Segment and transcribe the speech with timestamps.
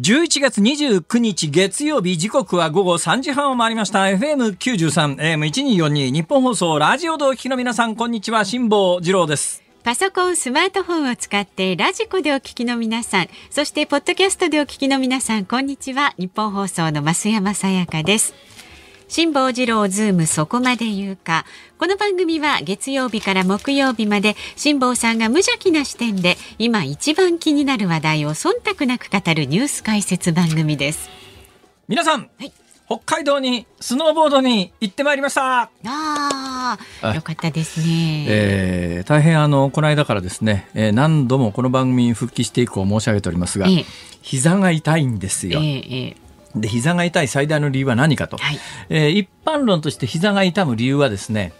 [0.00, 16.14] 11月29日月曜日時刻は午後3時半を回りました FM93 AM1242 ニッポン放送ラジオでお聞きの皆さんこんにちは辛坊治郎ですパソコン、スマートフォンを使ってラジコでお聞きの皆さん、そしてポッドキャストでお聞きの皆さん、こんにちは。
[16.18, 18.32] ニッポン放送の増山さやかです。
[19.14, 21.44] 辛坊治郎ズームそこまで言うか。
[21.76, 31.10] この番組は月曜日から木曜日まで辛坊さんが無邪気な視点で今一番気になる話題を忖度なく語るニュース解説番組です。
[31.88, 32.54] 皆さん、はい、
[32.86, 35.60] 北海道にスノーボードに行ってまいりました。
[35.60, 38.24] ああ、よかったですね。
[38.28, 43.84] えー、大変あのこの間からですね、えー、何度もこの番組に復帰して以降申し上げておりますが、えー、
[44.22, 45.60] 膝が痛いんですよ。
[45.60, 51.52] えーえーで膝が痛い最大の理由は何かと、はい、えー、一般論として膝が痛む理由はですね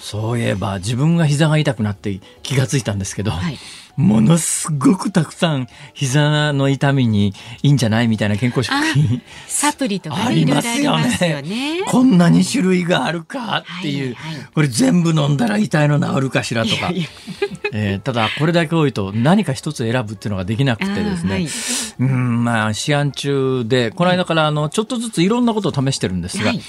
[0.00, 3.58] そういえば自分が膝が痛くなって気がついたんですけど、はい、
[3.96, 7.32] ものすごくたくさん膝の痛みに
[7.62, 16.90] いいんじゃないみたいな健康食品サプリとか、ね、ありますよね、ね、こんなに種類があるかっていう、はいはい、これ全部飲んだら痛いの治るかしらとか。
[17.72, 21.48] えー、ただこれだけ多いと何か一つ選ぶっていうのができなくてですね、はい、
[21.98, 26.60] うんまあ試案中でこの間からあのちょっとずついろんなことを試してるんですが、はい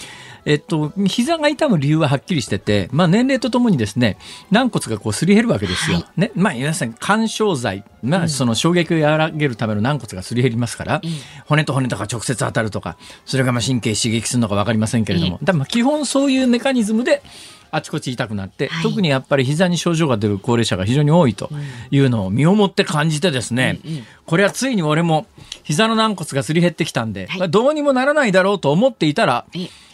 [0.48, 4.18] えっと、膝が痛む理由ははっきりしてて、まあ、年齢とともにですね
[4.50, 5.98] 軟骨がこうすり減るわけですよ。
[5.98, 11.10] はい、ねまあ、皆さん干渉剤、まあ、その衝撃を和らげるための軟骨がすり減りますから、うん、
[11.48, 17.22] 骨と骨とか直接当たるとかそれがまあ神経刺激するのか分かりませんけれども、だまあ基本そういうメカニズムで
[17.72, 21.50] あちこち痛くなって、はい、特にやっぱり膝に症状が出る高齢者が非常に多いと
[21.92, 25.28] いうのを身をもって感じてですね、うんうん、これはついに俺も
[25.64, 29.46] 膝の軟骨がすり減ってきたんで、はい、どうにもならないだろうと思っていたら、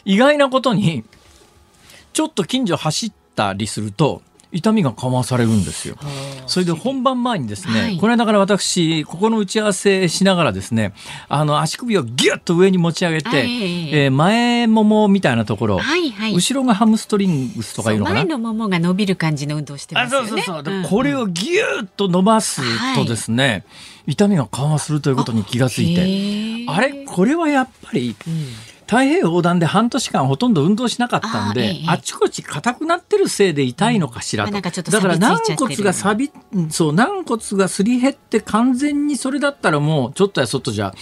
[0.06, 1.04] 意外なことに
[2.14, 4.22] ちょっと近所走ったりすると
[4.54, 5.98] 痛みが緩和されるんですよ。
[6.48, 10.94] それで本番前にですね、はい、この間から私、ここの打ち合わせしながらですね、
[11.28, 18.16] あの足首をギュッと上に持ち上げて、はい、えー、前ももみたいなところ、はいはい、後ろがハムストリングスとかいうのかな？
[18.18, 20.30] 前のももが伸びる感じの運動してますよね。
[20.30, 20.74] そうそうそう。
[20.74, 22.62] うん、これをギュッと伸ばす
[22.96, 23.56] とですね、は
[24.08, 27.06] い、痛みが緩和するということに気がついて、あれ？
[27.06, 28.46] これはやっぱり、うん
[28.94, 34.50] 太平洋横断で半年間ほとんど運動しなかったんで、あええ、あちこち硬くなってるせいで痛いのかしらと。
[34.50, 40.94] うんまあ、だから軟骨が錆び、そう、軟骨がすり減って完全にそれだったらもうちょっとやそっとじゃ、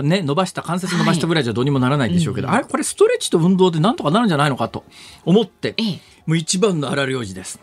[0.00, 4.84] ね、伸ばした関節伸ばしたぐらいじゃどうにもならないでしょうけど、はい、あれこれストレッチと運動でなんとかなるんじゃないのかと
[5.24, 7.58] 思って、ええ、もう一番の荒療治です。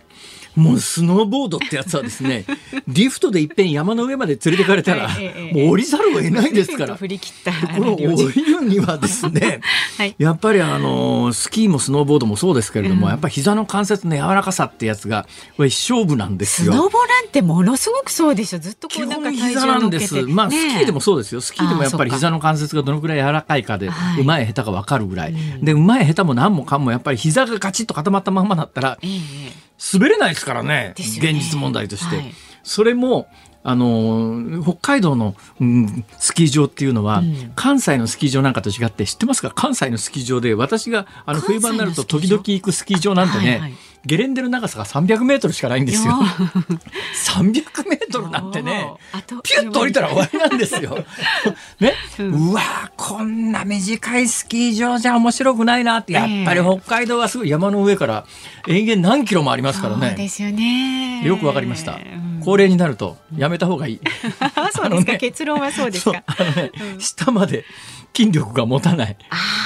[0.55, 2.45] もうスノーボードってやつはですね
[2.87, 5.09] リフトでいっぺん山の上まで連れてかれたら、
[5.53, 9.61] もう降りざるを得ないですから振り切ったこの降りるにはですね、
[9.97, 16.73] はい、やっぱりあのスキーもスノーボードもそうですけれども、うん、やっぱり膝の関節の柔らかさってやつがこれ勝負なんですよ。
[16.73, 18.59] スノボなんてものすごくそうでしょ。
[18.59, 20.21] ずっとこうなんか膝なんです。
[20.23, 21.41] まあ、ね、スキーでもそうですよ。
[21.41, 32.15] スキーでもやっぱり膝の関節がどのくらい柔らかいかでうまい下手が分かるぐらい、でうまい下手も何もかんもやっぱり膝がガチッと固まったままだったら、えー滑れないですからね、ね、現実問題として。
[32.17, 32.33] はい、
[32.63, 33.27] それも
[33.63, 39.51] あの北海道の、うん、スキー場っていうのは、うん、関西のスキー場なんかと違って知ってますか？
[39.51, 43.73] 関西のスキー場で私があの冬場になると時々行くスキー場なんてね、はいはい
[44.05, 46.13] ゲレンデの長さが300メートルしかないんですよ。
[46.13, 47.43] 300
[47.87, 48.93] メートルなんてね、
[49.43, 50.97] ピュッと降りたら終わりなんですよ。
[51.79, 52.61] ね、うん、うわ
[52.97, 58.25] こんな短いスキー場じゃ面白くないなって、やっぱり北海道はすごい山の上から
[58.67, 60.15] 延々何キロもありますからね。
[60.17, 61.21] ですよね。
[61.23, 61.99] よくわかりました。
[62.43, 63.99] 高齢になるとやめた方がいい。
[64.73, 66.23] そうですか、ね、結論はそうですか。
[66.25, 67.65] あのね、うん、下まで
[68.15, 69.15] 筋力が持たない。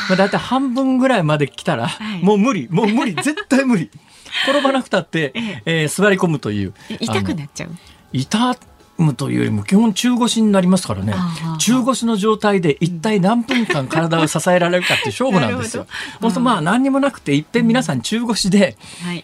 [0.09, 3.89] まあ、だいたい半分ぐらいまで来たら、はい、もう無理、もう無理、絶対無理。
[4.43, 5.31] 転ばなくたって、
[5.65, 5.85] ええ。
[5.85, 6.73] ー、座り込むという。
[6.99, 7.69] 痛くなっちゃう。
[8.13, 8.55] 痛
[8.97, 11.13] むというよりも基本中腰になりますからね。
[11.59, 15.85] 中腰の状態で一体何分間体を支えられるかっていう勝負なんですよ。
[16.21, 18.77] 本当まあ何にもなくていっぺん皆さん中腰で、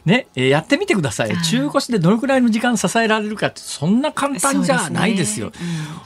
[0.05, 1.41] ね、うん、やってみてください。
[1.43, 5.51] 中腰でどのくらいの時間支えられるかってそんな簡単じゃないですよ。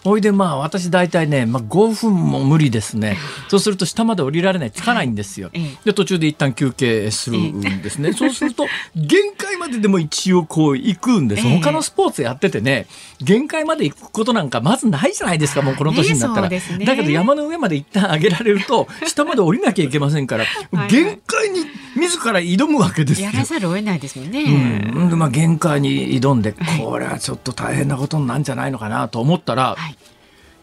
[0.04, 3.18] ほ、いでまあ私大体ね、まあ、5分も無理ですね。
[3.48, 5.50] そうすると下まで降りられないつかないんですよ。
[5.84, 8.14] で途中で一旦休憩するんですね。
[8.14, 11.44] そうすると限界まででも一応こう行くんです。
[11.48, 12.86] 他のスポーツやっててね
[13.22, 16.50] 限界界まで行くことなんかまずないじゃないですか、もうこの年になったら。
[16.50, 20.46] ね、だけど山の上まで一旦上げられると、 下まで降りなきゃいけませんから、
[20.90, 21.66] 限界に
[21.96, 23.28] 自ら挑むわけですよ。
[23.28, 24.42] やらざるを得ないですもんね。
[24.42, 25.10] うん。
[25.10, 26.54] で、まあ、限界に挑んで、
[26.84, 29.98] これはちょっと大変なことなんじゃないのかなと思ったら、はい、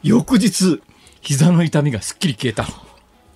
[0.02, 0.82] 翌日、
[1.20, 2.64] 膝の痛みがすっきり消えた。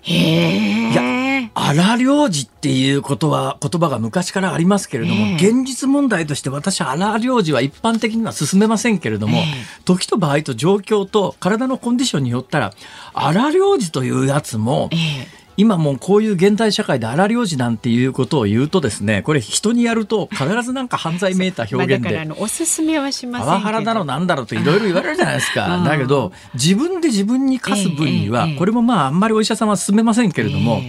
[0.01, 1.16] へえ。
[1.53, 9.45] 荒領事っていうことは言葉が昔からありますけれども、えー、現実問題として私は荒領事は一般的には進めませんけれども、えー、
[9.85, 12.73] 時と場合と状況と体のコンディションによったら
[13.13, 25.81] 荒領事というやつも、えー今もうこういう現代社会で荒領事なんていうことを言うとですねこれ人にやると必ずなんか犯罪めいた表現で まあ、おすすめはしませんパワハラだろうなんだろうといろいろ言われるじゃないですか。
[25.83, 30.81] だけど自分で自分に課す分には、これもまああんまりお医者さんは勧めませんけれども、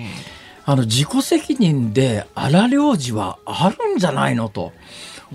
[0.71, 4.75] あの自己責任で荒領事はあるんじゃないのと。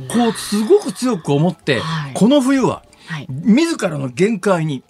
[0.07, 1.81] こうすごく強く思って、
[2.13, 2.83] この冬は、
[3.29, 4.83] 自らの限界に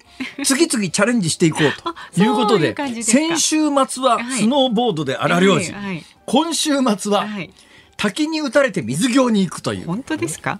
[0.43, 1.71] 次々チャレンジしていこう
[2.13, 3.57] と いうことで先週
[3.87, 5.73] 末はスノーボードで荒領事、
[6.25, 7.25] 今週末は
[7.95, 9.87] 滝に打たれて水行に行くという。
[9.87, 10.59] 本当ですか？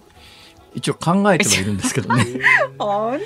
[0.74, 2.24] 一応考えてはいるんですけどね。
[2.78, 3.24] 本当に？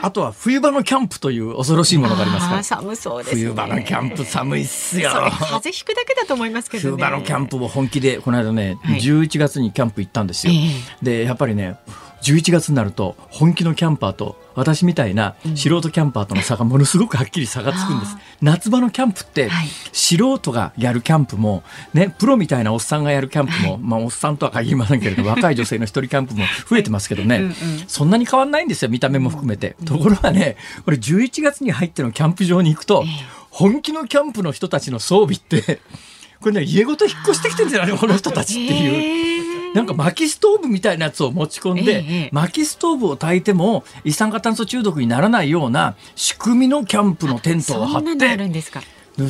[0.00, 2.62] あとは冬場のキャンプという恐ろしいものがありますから。
[2.62, 5.10] 寒そうです、ね、冬場のキャンプ寒いっすよ。
[5.10, 10.52] 風邪ひくだけだと思いますけど、ね、冬場のキャンプを本気でこの間ね、はい、11月にキャンプ行ったんですよ。
[10.52, 11.76] えー、でやっぱりね
[12.22, 18.16] 11月になると本気のキャンパーと私みたいな素人キャンパーとの差がものすごくはっきり差がつくんです。
[18.42, 19.50] 夏場のキャンプって、
[19.92, 21.62] 素人がやるキャンプも、
[21.94, 27.54] ね、プロみたいなおっさんがやるキャンプも、まあ、おっさんとは限りませんけれど、 若い女性の一人キャンプも増えてますけどね、うんうん、
[27.86, 29.76] そんなに変わんないんですよ、見た目も含めて。
[29.84, 33.04] ところがね、これ11月に入ってのキャンプ場に行くと、
[33.50, 35.80] 本気のキャンプの人たちの装備って、
[36.40, 39.37] これね、家ごと引っ越してきてんじゃないのこの人たちっていう。
[39.74, 48.08] なんか薪ストーブみたいなやつを持ち込んで、ええ、薪ストーブを焚いても一酸化炭素中毒にならないような仕組みのキャンプのテントを張って。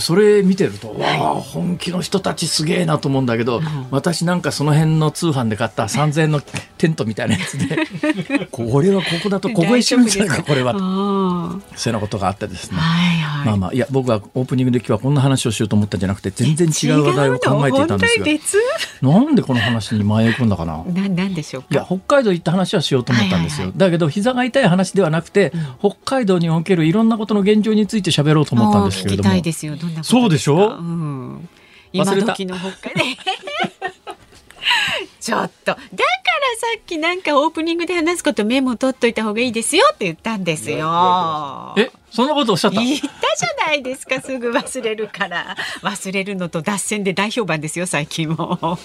[0.00, 6.40] それ見てると、わあ本気の人たちすげえなと思うんだけど、うん、私なんかその辺の通販で買った3,000円の
[6.76, 10.74] テントみたいなやつで これはここだとここへしるんじゃないかこれは。
[11.76, 18.06] そういうなことがあってですね、はいはい、まあまあいや僕はオープニングで今日はこんな話をしようと思ったんじゃなくて全然違う話題を考えていたんで
[18.38, 18.56] す
[19.02, 19.10] が。
[19.10, 20.84] なんでこの話に迷い込んだかな？
[20.92, 25.52] ななんでしょういや北海道行った話はしようと思ったんですよ、はいはいはい、だけど膝が痛い話ではなくて、
[25.82, 29.30] うん、北海道におけるいろんなことの現状について喋ろうと思ったんですけれども
[30.02, 31.48] そうでしょ、うん、
[31.92, 33.22] 今時の北海道
[35.20, 35.72] ちょっと。
[35.72, 35.96] だからさ
[36.78, 41.74] っきなんかオープニングで話すことメモ取っといた方がいいですよって言ったんですよ。
[41.76, 42.80] えそんなことおっしゃった？
[42.80, 45.56] 言ったじゃないですかすぐ忘れるから。
[45.82, 48.78] 忘れるのと脱線で大評判ですよ最近も。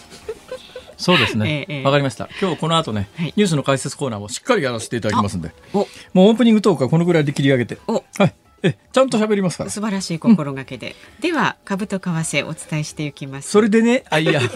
[0.98, 1.44] そうですね。
[1.44, 1.80] わ、え。
[1.80, 2.30] え、かりました。
[2.42, 5.86] 今日この後ね、はい、ニュースの解説コーナーをしっかりやらせていただきますんで、もう
[6.30, 9.70] オープニングトークはこのぐらいで切り上げて、はい、えちゃんと喋りますから。
[9.70, 13.50] 素晴らしい心がけで、うん、では株と為替お伝えしていきます。
[13.50, 14.42] それでねあいや。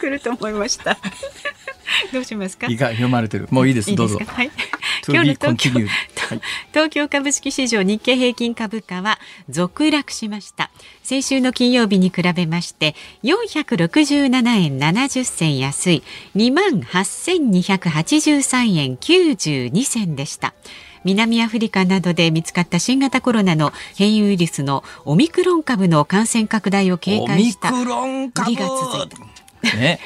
[0.00, 0.98] 来ると思いました。
[2.12, 2.66] どうしますか？
[2.68, 3.46] いいか読まれてる。
[3.50, 4.18] もういいですどうぞ。
[4.26, 4.50] はい。
[5.08, 5.70] 今日の東京
[6.72, 9.18] 東京株式市場日経平均株価は
[9.48, 10.70] 続落しました。
[11.02, 12.94] 先週の金曜日に比べまして
[13.24, 14.28] 467
[14.64, 16.02] 円70銭安い。
[16.36, 20.54] 2万8283円92銭でした
[21.04, 27.84] 南アフリカなどで見つかった新型コロナの変異ウイルスのオミクロン株の感染拡大を警戒した売
[28.46, 29.08] りが続い
[29.62, 29.76] た。
[29.76, 30.00] ね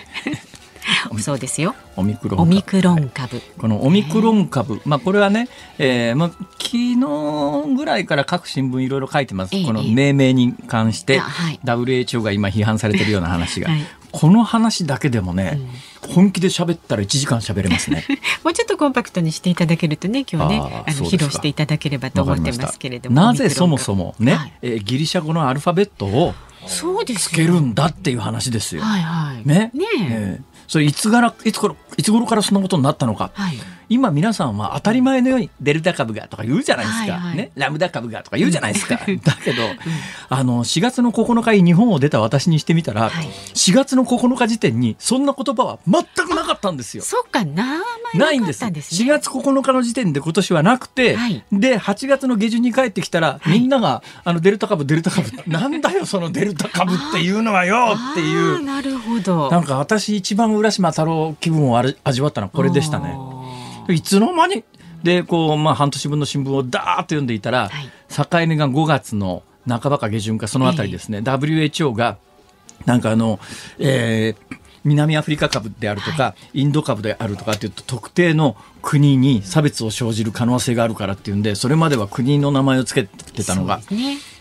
[1.19, 1.75] そうですよ。
[1.97, 2.43] オミクロン株。
[2.43, 3.43] オミクロン株。
[3.59, 5.49] このオミクロン株、まあこれはね、
[5.79, 9.55] えー、まあ昨日ぐらいから各新聞いろいろ書いてます。
[9.55, 15.59] えー、この命名に関して、はい、WHO が今批判されてるような話が、 はい、この話だけでもね、
[16.05, 18.05] うん、本気で喋ったら1時間喋れますね。
[18.45, 23.17] もうちょっとコンパクトにしていただけるとね、今日ね、あの披露していただければと思ってますけれども。
[23.17, 26.35] なぜそもそもね、はい、えー、ギリシャ語のアルファベットを
[26.67, 28.83] つけるんだっていう話ですよ。
[28.83, 33.57] はいはい、ねねえーそれいつからいつ頃いつ頃からそんなことになったのか、はい、
[33.89, 39.05] 今皆さんは当たり前のようにデルタ株がとか言うじゃないですか、はいはい、ね、ラムダ株がとか言うじゃないですか、だ
[39.45, 39.71] けど、うん、
[40.29, 47.03] あの4月の9日に日本を出た私にしてみたら、はい、4月の9日時点にそんな言葉は全くなかったんですよ。
[47.03, 47.83] そっかな
[48.15, 58.63] ないんです、ね、4月9日の時点で今年はなくて、はい、で8月の下旬に帰ってきたら、みんながあのデルタ株デルタ株 なんだよそのデルタ株っていうのはよっていう。
[58.65, 59.51] なるほど。
[59.51, 63.34] なんか私一番浦島太郎気分を味わったのはこれでしたね。
[63.89, 64.65] いつの間に
[65.03, 72.19] でこう、まあ、半年分の新聞をダーッと読んでいたら、はい、境目が5月の半ばか下旬かそのあたりですね、えー、WHO が
[72.87, 73.39] なんかあの、
[73.79, 83.81] えー、南アフリカ株であるとか、はい、インド株であるとかっていうと特定の国に差別を生じる可能性があるからっていうんでそれまでは国の名前を付けてたのが。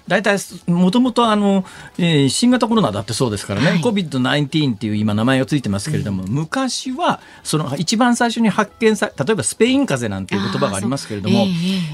[0.08, 1.66] 大体もともとあの、
[1.98, 11.46] えー、新型コロナだってそうですからね、はい、COVID-19 っていう今名前がついてますけれども、うん、昔はその一番最初に発見さ例えばスペイン風邪なんていう言葉がありますけれども、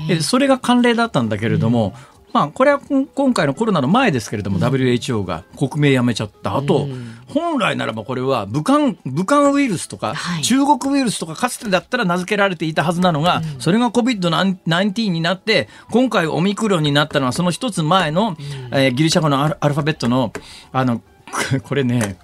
[0.09, 1.93] えー、それが慣例だったんだけれども、
[2.31, 18.37] まあ、これは今回のコロナの前ですけれども、うん、WHO が国名やめちゃった後、うん、本来ならばこれは武漢武漢ウイルスとか、はい、中国ウイルスとかかつてだったら名付けられていたはずなのが、うん、それが COVID-19 になって今回オミクロンになったのはその一つ前の、
[18.71, 20.31] えー、ギリシャ語のアルファベットの
[20.71, 21.01] あの
[21.63, 22.17] これね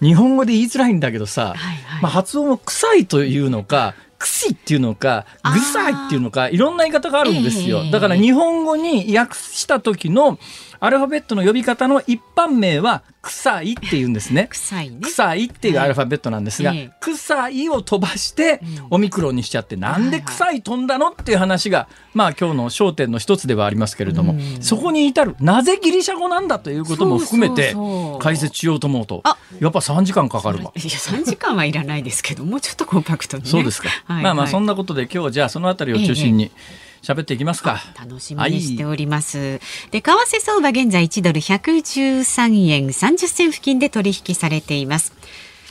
[0.00, 7.84] 日本語で言いづらいんだけどさ、はいはい、まあ、発音も臭いというのかくしっていうのか、ぐさいっていうのか、いろんな言い方があるんですよ。
[7.90, 10.38] だから日本語に訳した時の
[10.80, 14.46] アルファベットの呼び方の一般名は臭いって言うんですね。
[14.50, 14.98] 臭いね。
[15.02, 27.74] 臭いっていうアルファベットなんですが、はい、臭いを飛ばしてオミクロンにしちゃって、なんで臭い飛んだのっていう話が、まあ今日の焦点の一つではありますけれども、そこに至る、なぜギリシャ語なんだということも含めて
[28.20, 29.22] 解説しようと思うと、
[29.60, 30.72] やっぱ3時間かかるわ。
[30.76, 33.88] いや、3時間はいらないですけど、もうちょっとコンパクトに、ね、そうですか。
[34.04, 36.50] はい、まあまあそんなことで今日じゃあそのあたりを中心に、え
[36.84, 37.80] え喋っていきますか。
[37.98, 39.38] 楽しみにしております。
[39.38, 45.12] はい、で、為替相場現在1ドル113円30銭付近で取引されています。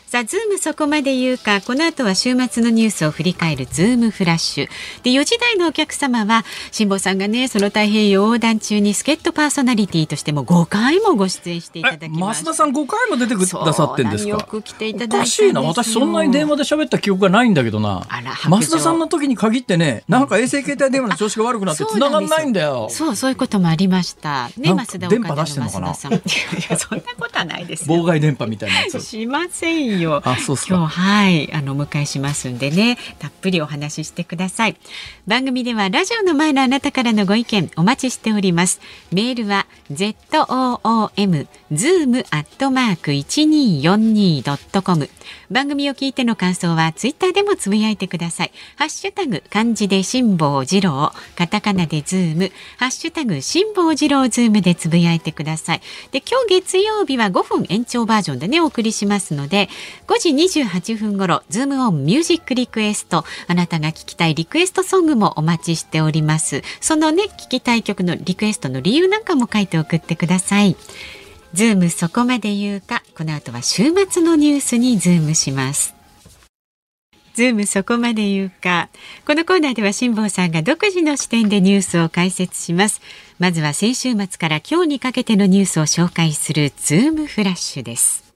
[0.08, 4.68] さあ、ズームそこまで言うか、この後は週末のニュースを振り返るズームフラッシュ。
[5.04, 12.46] で、4時台のお客様は、辛坊さんがね、その太平洋横断中に助っ人パーソナリティとしても5回もご出演していただきます。
[12.46, 14.30] 増田さん5回も出てくださってんですか？
[14.30, 15.18] よく来ていただいて。
[15.18, 15.62] おかしいな。
[15.62, 18.06] 私そんなに電話で喋った記憶がないんだけどな。
[18.08, 22.88] あら、増田さんの時に限ってね、なんか衛星携帯電話の調子が悪くなって繋がんないんだよ。
[22.90, 24.52] そう、そういうこともありました。
[24.58, 25.88] ね、増田電波出してんのかな？
[25.90, 25.92] い
[26.70, 29.02] や、そんなことはないです妨害電波みたいなやつ。
[29.02, 29.97] しませんよ。
[30.24, 30.78] あ、そうそう。
[30.78, 32.98] 今日はいあのお迎えしますんでね。
[33.20, 34.78] たっぷりお話ししてください。
[35.26, 38.80] 番組ではラジオの前のあなたからのご意見お待ちしております。
[39.12, 45.10] メールは z o o m zoom アットマーク一二四二ドットコム
[45.50, 48.52] 番組を聞いての感想はツイッターでもつぶやいてください。
[48.76, 51.14] ハッシュタグ漢字で辛坊治郎。
[51.36, 52.52] カタカナでズーム。
[52.78, 55.82] ハッシュタグ辛坊治郎ズームでつぶやいてください。
[56.12, 59.70] で今日月曜日は5分延長バージョンでねお送りしますので
[60.08, 60.30] 5時
[60.62, 63.24] 28分頃ズームオンミュージックリクエスト。
[63.48, 66.62] あなたが聞きたいリクエストソングもお待ちしております。
[66.82, 70.76] そのね聞きたい曲のリクエストの理由なんかも書いて送ってください。
[71.54, 73.04] ズームそこまで言うか。
[73.16, 75.96] この後は週末のニュースにズームします。
[77.34, 78.90] ズームそこまで言うか。
[79.26, 83.00] このコーナーでは辛坊さんが独自の視点でニュースを解説します。
[83.38, 88.27] まずは先週末から今日にかけてのニュースを紹介するズームフラッシュです。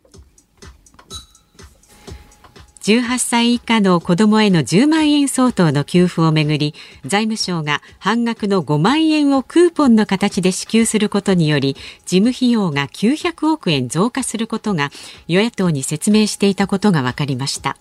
[2.81, 6.73] 18歳以下の子どもへの10万円相当の給付をめぐり
[7.05, 11.75] 財務省が半額の5万円をクーポンの形で支給することにより
[12.07, 14.89] 事務費用が900億円増加することが
[15.27, 17.77] 与野党に説明していたことが分かりました。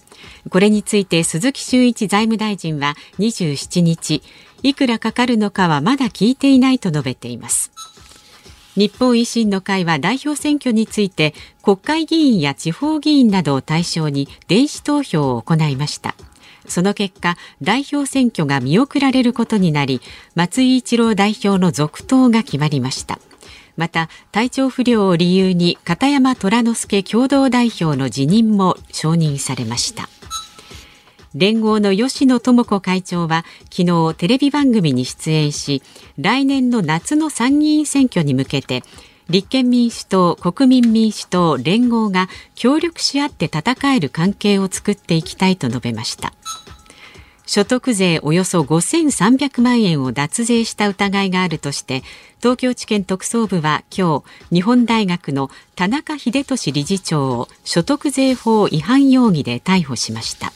[0.51, 4.23] これについて鈴木俊一財務大臣は27日
[4.63, 7.73] いくらかかるのかはまだ聞いていないと述べています。
[8.81, 16.15] 日本維新の会は代表選挙について国会議員や地方議員などを対象に電子投票を行いました。
[16.67, 20.01] その結果代表選挙が見送られることになり
[20.35, 23.19] 松井一郎代表の続投が決まりました。
[23.77, 30.09] また体調不良を理由に片山虎之助共同代表の辞任も承認されました。
[31.35, 35.83] 連合の吉野智子会長は昨日テレビ番組に出演し
[36.19, 38.83] 来年の夏の参議院選挙に向けて
[39.29, 46.33] 立憲民主党、国民民主党、連合が協力し合って戦える関係を作っていきたいと述べました。
[47.47, 52.05] 所得税およそ5300万円を脱税した疑いがあるとして
[52.39, 60.53] 東京地検特捜部は今日日本大学の田中英寿理事長を所得税法違反容疑で逮捕しました。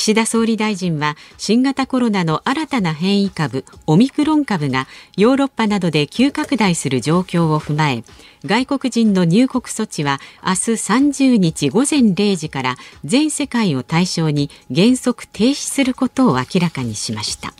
[0.00, 4.86] 岸田総理大臣は新型コロナの新たな変異株オミクロン株が
[5.18, 8.02] ヨーロッパなどで急拡大する状況を踏まえ
[8.46, 17.52] 外国人の入国措置は明日30日午前0時から全世界を対象に原則停止することを明らかにしました。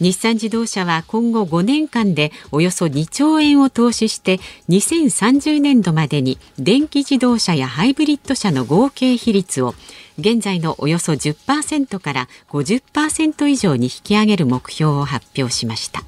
[0.00, 4.38] 日産自動車は今後5年間でおよそ2兆円を投資して
[4.68, 9.74] 2030年度までに電気自動車やハイブリッド車の合計比率を
[10.18, 16.02] 現在のおよそ10%から50%以上に引き上げる目標を発表しました。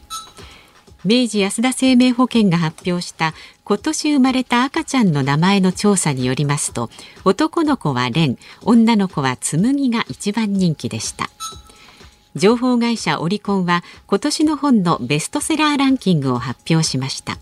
[1.04, 3.34] 明治安田生命保険が発表した
[3.64, 6.90] 今年生まれた赤ちゃんの名前の調査によりますと
[7.24, 11.28] 男の子は蓮女の子は紬が一番人気でした。
[12.34, 17.38] 情報会社オリコンは今年の本のベストセラーランキングを発表しました。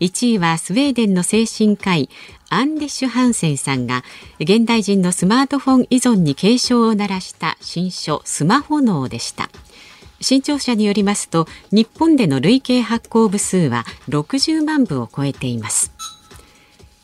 [0.00, 2.08] 1位はスウェーデンの精神科医
[2.50, 4.04] アンディシュ・ハンセンさんが
[4.38, 9.50] 現代人のスマートフォン依存に警鐘を鳴らした新書スマホ脳でした。
[10.20, 15.92] 新潮社によりますと日本での累計発行部数は60万部を超えています。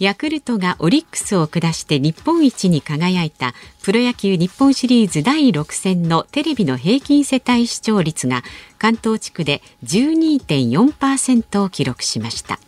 [0.01, 8.43] ヤクルトがオリックスを下して日本一に輝いたプロ野球日本シリーズ第6戦のテレビの平均世帯視聴率が
[8.79, 12.59] 関東地区で12.4%を記録しました。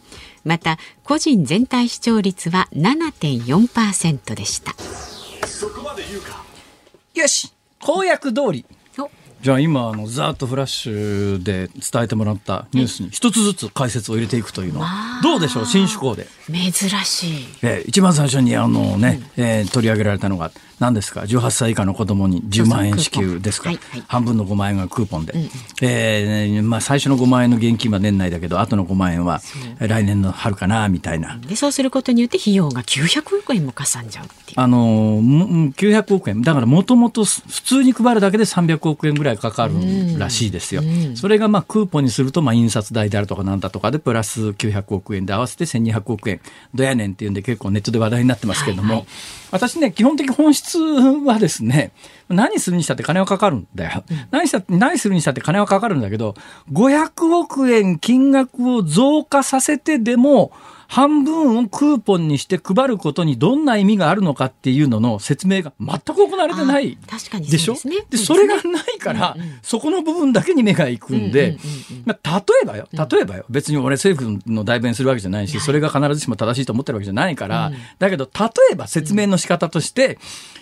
[0.44, 4.72] また個人全体視聴率は7.4%でした。
[7.14, 8.64] よし公約通り。
[9.46, 16.26] じゃあ今あのざっとフラッシュで伝えてもらったニュースに一つずつ解説を入れていくというのはどうでしょう新趣向で？
[16.46, 16.72] 珍
[17.04, 25.48] しい、えー、一番最初にあのね、うん、えー、取り上げられたのが何ですか？18歳以下の子供に10万円支給ですか、はいはい、半分の5万円がクーポンで、うん、
[25.80, 29.40] えー、まあ、最初の5万円の現金は年内だけど後の5万円は
[29.78, 31.38] 来年の春かなみたいな。
[31.38, 34.60] でそうすることによって費用が900億円もかさんじゃうっていう。
[34.60, 36.42] あの900億円。
[36.42, 39.74] だからもともと普通に配るだけで300億円ぐらいかかる
[40.18, 40.82] らしいですよ、
[41.14, 46.40] それがまあクーポンにするとまあ印刷代であるとかなんだとかでプラス900億円で合わせて1200億円。
[46.74, 49.08] どやねんっていうんで結構ネットで話題になってますけれども、はいはい
[49.56, 51.92] 私ね、基本的本質はですね、
[52.28, 54.04] 何するにしたって金はかかるんだよ。
[54.10, 56.34] うん、何した何するにしたって金はかかるんだけど、
[56.72, 60.52] 500億円金額を増加させてでも、
[60.88, 66.96] 半分をクーポンにして配ることにどんな意味があるのかっていうのの説明が全く行われてない
[67.50, 67.74] でしょ？
[67.74, 71.58] で、ね、それがないから、うんうん、そこの部分だけに目がいくんで、
[72.04, 72.88] まあ、例えばよ。
[72.92, 73.44] 例えばよ。
[73.50, 80.18] 別に俺政府の代弁するわけじゃないし、それが必ずしも正しいと思ってるわけじゃないから、だけど例えば説明の仕方として、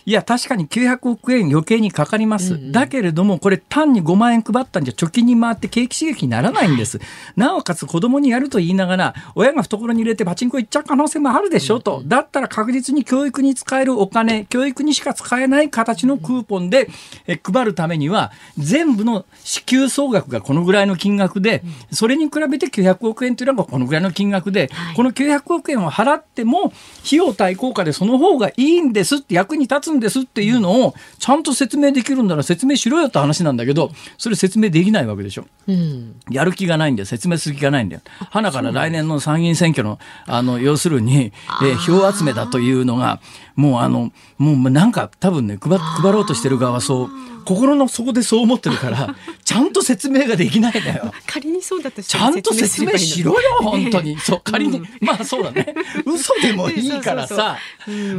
[0.07, 7.01] いや確かに900億円余計にかかります、だけれどもこれ単に5万円配ったんじゃ貯金に回って景気刺激にならないんです、
[7.37, 11.81] なおかつ子供にやると言いながら親が懐に入れてパチンコ行っちゃう可能性もあるでしょ。
[11.81, 16.89] と、だったら確実に教育に使えるお金教育にしか使えない形のクーポンで
[17.27, 26.75] え配るためには全部の支給総額がこのぐらいの金額でそれに比べて900億円というのがこのぐらいの金額で、この900億円を払っても
[27.07, 35.47] 費用対効果でその方がいいんですって役に立つんですっていうのをちゃんと説明できるんなら説明しろよって話なんだけどそれ説明できないわけでしょ。
[35.67, 38.03] うん、やる気がないんだよ説明する気がないんだよ。
[38.31, 43.21] 花から来年の参議院選挙のあの要するに、えー、票集めだというのが
[43.57, 47.09] もうあのもうなんか多分ね配配ろうとしてる側はそう
[47.45, 49.15] 心の底でそう思ってるから
[49.45, 51.13] ちゃんと説明ができないんだよ。
[51.27, 54.19] 仮にそうだとちゃんと説明しろよ本当に。
[54.19, 55.75] そう仮に、うん、まあそうだね。
[56.07, 57.59] 嘘でもいいからさ、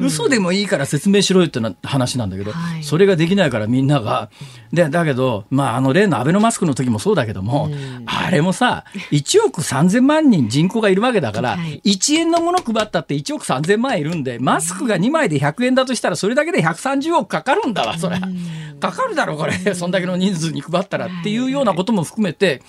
[0.01, 4.29] 嘘でもいいから説明しろよってな話なんだけど、はい、それができないからみんなが
[4.75, 18.19] でだけどまああの例のアベノマスクの時もそうだけども、うん、あれもさ1億3000万人人口がいるわけだから、はい、1円のもの配ったって1億3000万いるんでマスクが2枚で100円だとしたらそれだけで130億かかるんだわそれ。
[18.79, 19.53] かかるだろこれ。
[19.73, 22.61] そんだけの人数に配ったらっていうようなことも含めて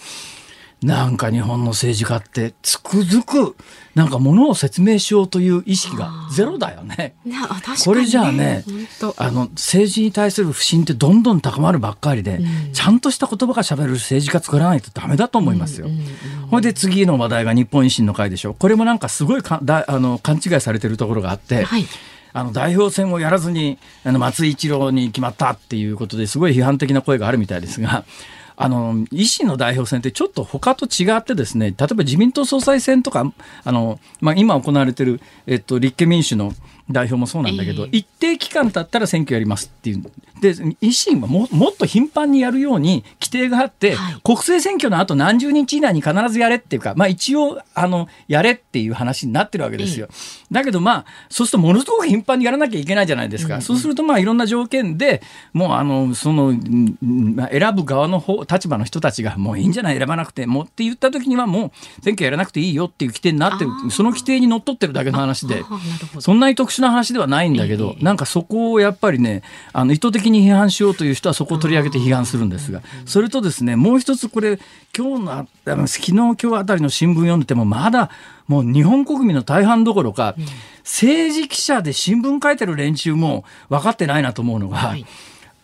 [0.82, 3.56] なんか日本の政治家ってつくづく
[3.96, 7.14] なんかものを説明しようという意識がゼロだよね。
[7.24, 7.34] ね
[7.82, 8.62] これじゃあね
[9.16, 15.88] あの政治に対する不信ってどんどん高まるばっかりで、うん、ちゃんとした言葉がしゃべる政治家作らないとダメだと思いますよ。
[16.50, 21.64] ほ、うんで次の話題が日本維新の会でしょこれもなんかすごいかだあの勘違いされてるところがあって。
[21.64, 21.86] はい
[22.32, 28.04] あの代表選をやらずにあの松井一郎に決まったっていうことですごい批判的な声があるみたいですが。
[28.56, 33.32] あの維新の代表選ってちょっと他と違ってですね例えば自民党総裁選とか
[33.64, 36.52] あの、まあ、今行われてる、えっと、立憲民主の
[36.90, 40.02] 代表もそうなんだけど、えー、一定期間経ったら選挙やりますっていう。
[40.40, 50.08] で維新はももっと頻繁にやるように規定があって、はい、国政選挙の後何十日以内に必ずやれっていうか、まあ、一応あのやれっていう話になってるわけですよ。
[50.10, 53.54] えー、だけどまあそうするとものすごく頻繁にやらなきゃいけないじゃないですか。
[53.54, 53.60] うん。
[53.60, 55.22] うん、そうするとまあいろんな条件で
[55.54, 56.54] もうあのその、
[57.00, 61.66] まあ、選ぶ側の方立場の人たちがもういいんじゃない選ばなくてもって言った時にはも
[62.00, 65.64] う選挙やらなくていいよっていう規定になってるその規定にのっとってるだけの話で
[66.18, 74.58] そんなに特殊な話ではないんだけど、えー、なんかそこをやっぱりねあの意図的に批判しようという人はそこを取り上げて批判するんですがそれとですねもう一つこれ
[74.96, 78.10] 今日のあの昨日今日あたりの新聞読んでてもまだ
[78.46, 80.36] もう日本国民の大半どころか、
[80.84, 84.76] 政治記者で新聞書いてる連中も分かってないなと思うのが。
[84.76, 85.04] はい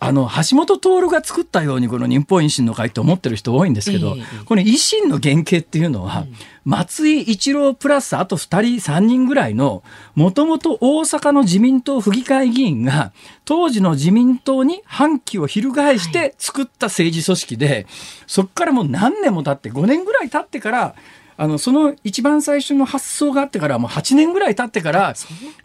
[0.04, 6.26] あの橋本徹が作ったようにこの日本維新の会って思ってる人多いんですけど、この維新の原型っていうのは、
[6.64, 9.84] 松井一郎プラスあと2人3人ぐらいの
[10.16, 13.12] もともと大阪の自民党府議会議員が
[13.44, 17.86] 当時の自民党に反旗を翻して作った政治組織で、
[18.26, 20.96] そこからもう何年も経って5年ぐらい経ってから
[21.42, 25.12] あのその一番最初の発想があってからもう8年ぐらい経ってから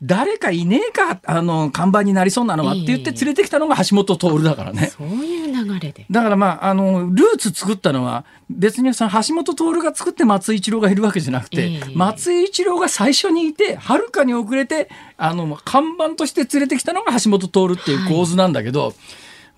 [0.02, 4.88] 誰かいねえかあの看板になりそうなのはって言って連れてきたのが橋本徹だからね。
[4.88, 18.86] そういう流れでだからまああのルーツ作ったのは別にその橋本徹が作って松井一郎がいるわけじゃなくて、松井一郎が最初にいてはるかに遅れてあの看板として連れてきたのが橋本徹っていう構図なんだけど。
[18.86, 18.94] はい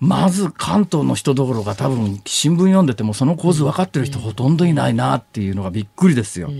[0.00, 6.50] まず関東の人どころか多分新聞読んでてもその構図分かってる人ほとんどいないなっていうのがびっくりですよ。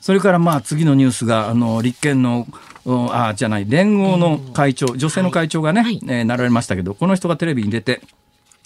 [0.00, 2.46] それからまあ次のニュースがあの立憲の
[2.86, 8.00] あじゃない連合の会長女性の会長がね、はい、えー、なられましたけどこの人がテレビに出て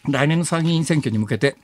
[0.08, 1.56] 来年の参議院選挙に向けて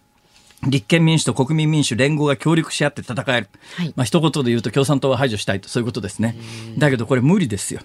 [0.67, 6.37] 立憲民主と国民民主連合が協力し合って戦える、はい、まあ一言で言うと共産党は排除したいとそういうことですね。
[6.77, 7.81] だけどこれ無理ですよ。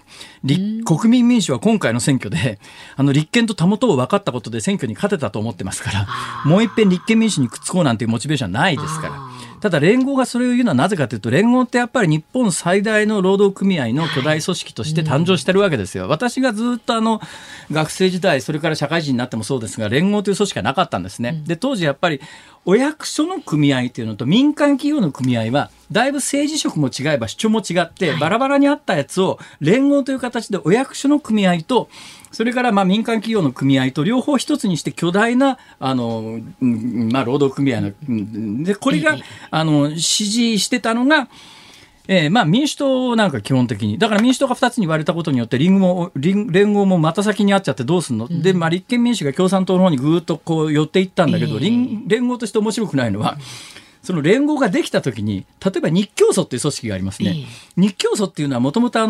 [0.84, 2.58] 国民民主は今回の選挙で
[2.96, 6.06] あの立憲とたもとを分かったことで選挙に勝てたと思ってますから
[6.44, 9.35] もう一遍立憲民主にくっつこうなんていうモチベーションはないですから。
[9.60, 16.08] ただ連合がそれを言うのはなぜかというと連合ってやっぱり日本最大の労働組合の巨大組織として誕生してるわけですよ。
[16.08, 17.20] 私がずっとあの
[17.70, 21.42] 学生時代それから社会人になってもそうですが連合という組織はなかったんですね。
[21.46, 22.20] で当時やっぱり
[22.64, 31.88] お役所の組合というのと民間企業の組合はだいぶ政治色も違えば主張も違ってバラバラにあったやつを連合という形でお役所の組合と
[32.36, 37.92] それからまあ民間企業の組合と両方一つにして巨大なあの、まあ、労働組合の
[38.62, 39.16] でこれが
[39.50, 41.28] あの支持してたのが
[42.08, 43.98] えー、まあ民主党なんか基本的に。
[43.98, 53.38] だから民主党が2つに割れたことによってリンゴも、連合もまた先にあっちゃってどうすんの、うん、で、まあ立憲民主が共産党の方にぐーっとこう寄っていったんだけど、えー、連合として面白くないのは、
[54.06, 57.44] その連合ができたときに、例えば日教組っていう組織がありますね。
[57.76, 59.04] えー、日教組っていうのはもともと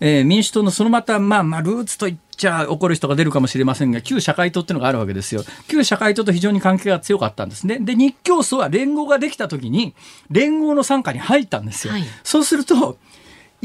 [0.00, 5.42] 民主党のそのまた、まあまあルーツといっちゃ怒る人が出るかもしれませんが、旧社会党っていうのがあるわけですよ。
[5.66, 7.80] 旧社会党と非常に関係が強かったんですね。
[7.80, 9.94] で、日教組は連合ができたときに、
[10.30, 11.94] 連合の傘下に入ったんですよ。
[11.94, 12.98] はい、そうすると、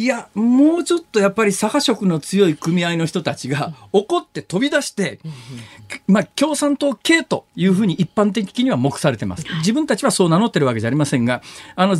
[0.01, 5.19] いやもうちょっとやっぱり左派色の強い組合の人たちが怒って飛び出して、
[6.07, 9.45] まあ、共産党系というふうに一般的には目されてます。
[9.59, 11.43] 自分たちはそう名乗ってるわけじゃありませんが
[11.75, 11.95] あの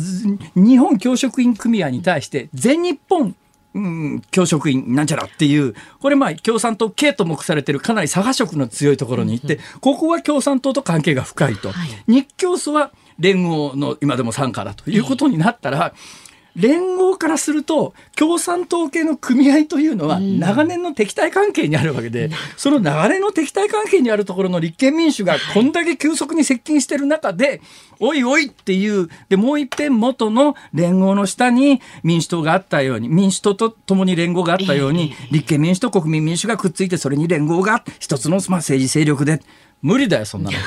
[0.56, 3.36] 日本教職員組合に対して全日本
[3.74, 11.72] うん、教職員なんちゃらっていう、これまあ共産党系と目されてるかなり左派色の強いところに行って、ここは共産党と関係が深いと。
[12.06, 15.94] 日教組は連合の今でも参加だということになったら、
[16.56, 27.60] 連合からすると共産党系の組合というのは長年の敵対関係にあるわけで、うん、その長年の敵対関係にあるところの立憲民主がこんだけ急速に接近してる中で、はい、
[28.00, 39.40] おいおいっていうでもう一遍元の連合の下に民主党があったように民主党と共に連合があったように、立憲民主と国民民主がくっついてそれに連合が一つの政治勢力で。
[39.82, 40.56] 無理だよそんなの。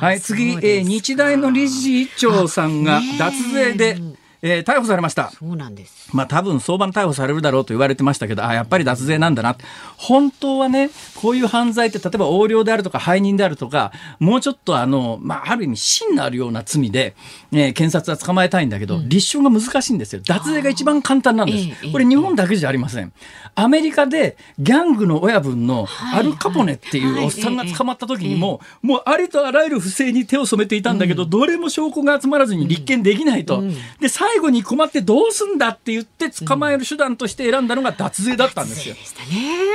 [0.00, 3.98] はい、次、えー、日大の理事長さんが脱税で、
[4.42, 5.30] えー、逮捕されました。
[5.30, 6.08] そうなんです。
[6.12, 9.56] まあ多分相場逮捕されるだろうと言われてましたけど、あやっぱり脱税なんだな。
[9.96, 17.14] 本当はね、こういう犯罪って例えば横領であるとか背任であるとか、もうちょっとあの、まあある意味真のあるような罪で、
[17.52, 20.22] えー、検察は捕まえたいんだけど、うん、立証が難しいんですよ。
[20.24, 21.92] 脱税が一番簡単なんです。
[21.92, 23.12] これ日本だけじゃありません。
[23.54, 33.62] アメリカでギャングの親分のアルカポネっていうおっさんが捕まった時にも、もうありとあらゆる不正に手を染めていたんだけど、どれも証拠が集まらずに立件できないと。
[34.00, 38.94] で、最後に困ってどうすんだって言って捕まえる手段として選んだのが脱税だったんですよ。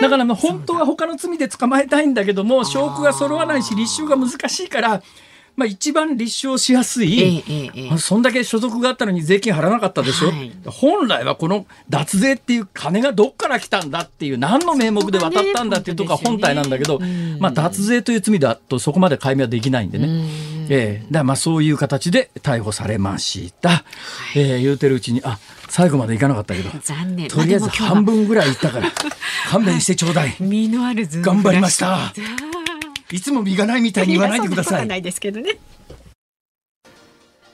[0.01, 5.03] だから本当は他の罪で捕まえたいんだけども、証拠が揃わないし立証が難しいから、
[5.55, 20.54] まあ、一番立証しやすい、えええ、そんだけ所得があったのに税金払わなかったでしょ、はい、本来はこの脱税っていう金がどっから来たんだっていう何の名目で渡ったんだっていうとこが本体なんだけど、ね、まあ、脱税という罪だとそこまで解明はできないんでね。
[20.69, 23.69] ええ、だまあそういう形で逮捕されました。
[23.69, 23.75] は
[24.35, 28.91] い、えー、言うてるうちにあ最後までいかなかったけど残念とりあえず半分ぐらいいったから
[29.49, 30.35] 勘弁してちょうだい。
[30.39, 32.13] 身のある頑張りました。
[33.11, 34.87] いつも身がないみたいに言わないでください。
[34.87, 35.57] ないですけどね。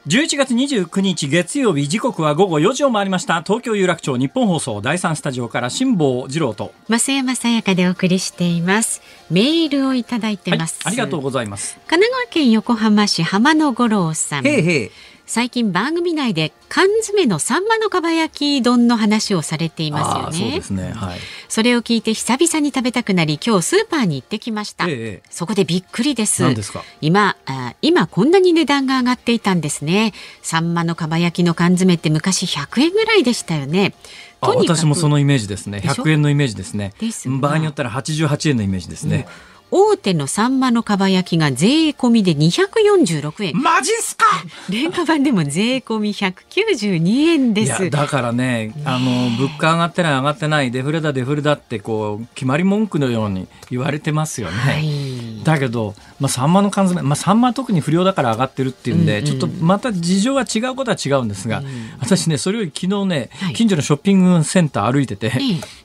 [0.07, 3.43] 11月29日月曜日時刻は午後4時を回りました。
[3.43, 6.73] 東京有楽町日本放送第三スタジオから辛坊治郎と。
[6.89, 9.03] 増山さやかでお送りしています。
[9.29, 11.75] メールをいただいてます、はい、ありがとうございます。
[11.85, 14.47] 神奈川県横浜市浜野五郎さん。
[14.47, 14.91] へいへい
[15.33, 20.51] 最近番組内で缶詰のサンマのかば焼き丼の話をされていますよね。
[20.51, 20.91] そうですね。
[20.91, 21.19] はい。
[21.47, 24.87] それを聞いて久々に食べたくなり、今日スーパーに行ってきました。
[24.89, 26.41] ええ、そこでびっくりです。
[26.41, 26.83] 何ですか？
[26.99, 30.11] 今あ、今こんなに値段が上がっていたんですね。
[30.41, 33.93] サンマのかば焼きの缶詰って昔100円ぐらいでしたよね。
[34.41, 35.81] あ私もそのイメージですね。
[35.81, 36.91] 100円のイメージですね。
[36.99, 39.27] です場合によったら88円のイメージですね。
[39.45, 43.61] うん大手のサンマのかば焼きが税込みで246円。
[43.61, 44.25] マジっすか？
[44.69, 47.89] 廉価版でも税込み192円です。
[47.89, 61.65] だからねあの物価上がってない上がってないデフレだデフレだってこう決まり文句のように言われてますよね、はい、だけど、まあ、サンマの缶詰、まあ、サンマは特に不良だから上がってるっていうんで、うんうん、ちょっとまた事情が違うことは違うんですが、うん、
[61.99, 65.31] 私ねそれより昨日ね、はい、近所のショッピングセンター歩いてて、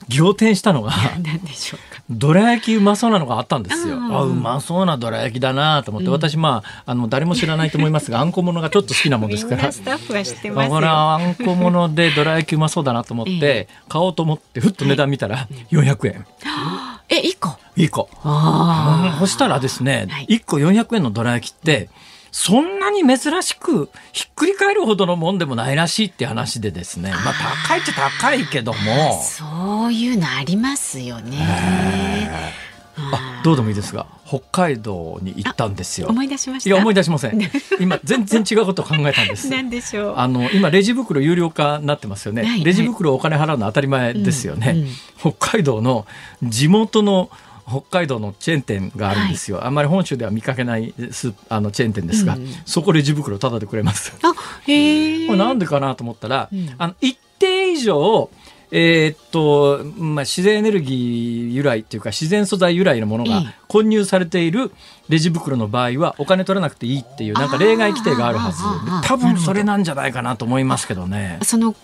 [0.08, 2.02] 仰天したのが何でしょうか。
[2.08, 3.98] どら焼きうまそうなのがあったんですよ。
[4.00, 9.72] あうまそうなどら焼きだなと思って、うん、私まああの誰も知らないと思いますがあんこものがちょっと好きなもんですから。
[9.72, 10.88] スタッフは知ってますよ。
[10.88, 16.26] あんこものでどら焼きうまそうだなと思って、買おうと思ってふっと値段見たら400円。
[17.08, 17.56] え一個？
[17.76, 18.08] 一個。
[19.18, 21.88] そしたらですね、一個400円のどら焼きって。
[22.38, 27.34] そんなに珍しくひっくり返るほどのもんでもないらしいって話でですねまあ
[27.66, 31.38] 高いっちゃ高いけどもそういうのありますよね。
[32.98, 36.08] あどうでもいいですが北海道に行ったんですよ。
[36.08, 36.70] 思い出しました？
[36.70, 37.40] いや思い出しません。
[37.78, 39.48] 今全然違うことを考えたんです。
[39.50, 40.14] 何でしょう。
[40.16, 46.06] あの今レジ袋有料化になってますよね、はいはい、レジ袋お金払うの当たり前ですよね、うんうん、北海道の
[46.42, 47.30] 地元の
[47.68, 54.12] 北海道のチェーン店があるんですよ、はい、あんまり本州では見かけないスあのチェーン店ですが、うん、そこレジ袋タダでくれます。
[54.22, 54.32] あ
[54.66, 58.30] へ これなんでかなと思ったら、うん、あの一定以上
[58.70, 64.72] えー、っと、まあ、自然エネルギー由来っていうか自然素材由来のものが混入されている
[65.08, 68.62] レジ袋の場合はお金取らなくていいっていうなんか例外規定があるはず。
[69.06, 71.38] 多分それなんじゃないかなと思いますけどね。
[71.42, 71.74] その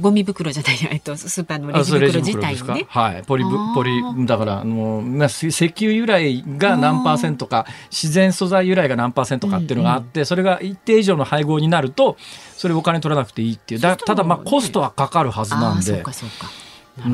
[0.00, 2.86] ゴミ袋じゃない、えっと、スーパーのレジ袋自体ね。
[2.88, 3.44] はい、ポリ
[3.74, 12.16] ポリだからあの、まあ、石油由来が何パーセントか自然素材由来が何パーセントかっていうのがあって、うんうん、それが一定以上の配合になると
[12.56, 13.80] それお金取らなくていいっていう。
[13.80, 16.02] だただまあコストはかかるはずなんで。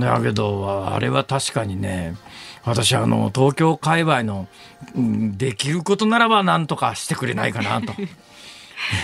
[0.00, 2.16] だけどあれは確かにね
[2.64, 4.48] 私あの東京界隈の、
[4.94, 7.92] うん、できることならば何とかしてくれないかなと。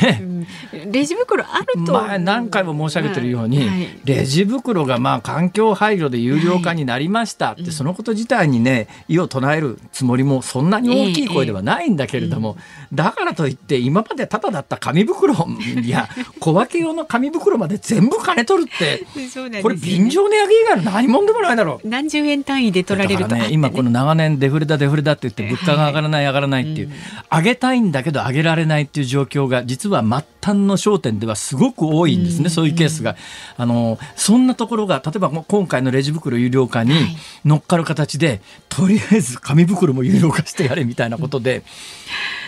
[0.90, 12.56] レジ袋あると前何回も申し上げてるように、はい、レジ袋がまあ環境配慮で有料化になりましたって、はい、そのこと自体にね異を唱えるつもりもそんなに大きい声ではないんだけれども、
[12.92, 15.34] えー、だからといって今までただだった紙袋
[15.82, 19.04] いや小分け用の紙袋まで全部金取るって
[19.50, 21.88] ね、これ便乗値上げ以外の何もんでもないだろう。
[21.88, 26.92] 何十円単位で取られると、ね、今この長年デフレだデフレだって言って物価が上がらない上がらないっていう、
[27.30, 30.08] 上げたいんだけど上げられないっていう状況が実は末
[30.40, 33.16] 端の焦点ではすごく多いんですね、そういうケースが。
[33.56, 36.92] あのそんなところが例えば今回のレジ袋有料化に
[37.44, 41.62] 乗っかる形で、とりあえず紙袋も有料化してやれみたいなことで。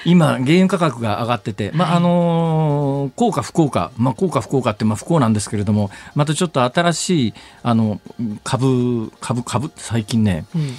[0.04, 8.00] 今原油価格が上がってて、まああの効果不効果、まあ、効果不効果ってまあ不幸なんですけれどもまたちょっと新しいあの
[8.42, 10.74] 株株株最近ね、うん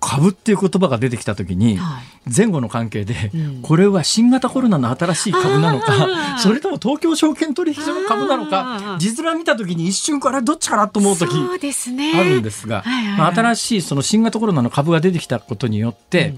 [0.00, 1.78] 株っていう言葉が出てきた時に
[2.24, 3.32] 前後の関係で
[3.62, 11.32] これは新型コロナの新しい株なのかそれとも東京証券取引所の株なのか字面見た時に一瞬からどっちかなと思う時
[12.14, 12.84] あるんですが
[13.34, 16.34] 新しいその新型コロナの株が出てきたことによって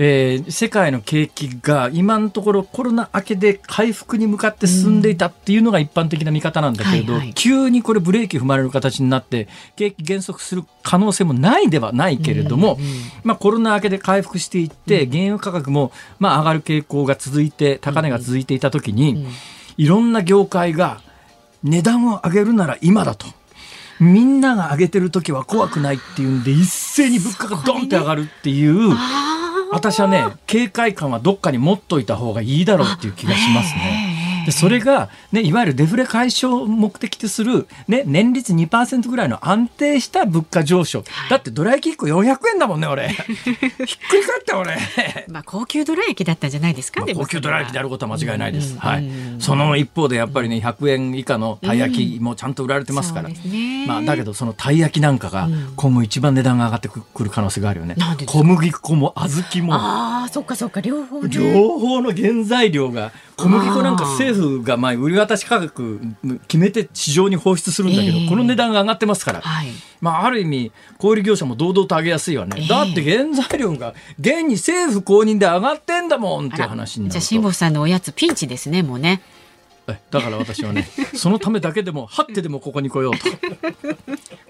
[0.00, 12.88] えー、世界の景気が今のところコロナ明けで回復に向かって進んでいたっていうのが一般的な見方なんだけれど、うんはいはい、急にこれブレーキ踏まれる形になって景気減速する可能性もないではないけれども、うんうん、
[13.24, 19.26] まあ、コロナ明けで回復していって原油価格もまあ上がる傾向が続いて高値が続いていた時に、
[19.76, 21.00] いろんな業界が
[21.64, 23.26] 値段を上げるなら今だと。
[24.00, 28.94] みんなが上げてる時は怖くないっていうんで一斉に物価がドンって上がるっていう。
[29.70, 34.17] 私はね警戒感はどっかに持っといた方がいいだろうっていう気がしますね。
[34.48, 43.10] でそれが、ね、いわゆるデフレ解消を目的とする、ね、年率2%ぐらいの安定した物価上昇、だってどら焼き1個400円だもんね俺。
[43.12, 44.78] ひっくり返った俺。
[45.28, 49.06] まあ高級どら焼きだったんじゃないですか、まあ、高級どら焼きであることは間違いないです、はい、
[49.38, 59.74] その一方でやっぱりね100円以下のたい焼きもちゃんと売られてますから、ね、まあ、だけどそのたい焼きなんかが今後一番値段が上がってくる可能性があるよね、小麦粉も小豆も。
[59.74, 60.80] ああそっかそっか。
[60.80, 66.00] 両方、ね、両方の原材料が小麦粉なんか政府がまあ売り渡し価格
[66.46, 69.68] 決めて市場に放出するんだけど、えー、この値段が上がってますから、はい、
[70.00, 79.22] まあ、ある意味小売業者も堂々と上げやすいわね、えー、だって原材料が現に政府公認で上がってんだもんっていう話になるじゃあ辛坊さんのおやつピンチですねもうね
[80.10, 83.18] だから私はねそのためだけでもはってでもここに来ようと。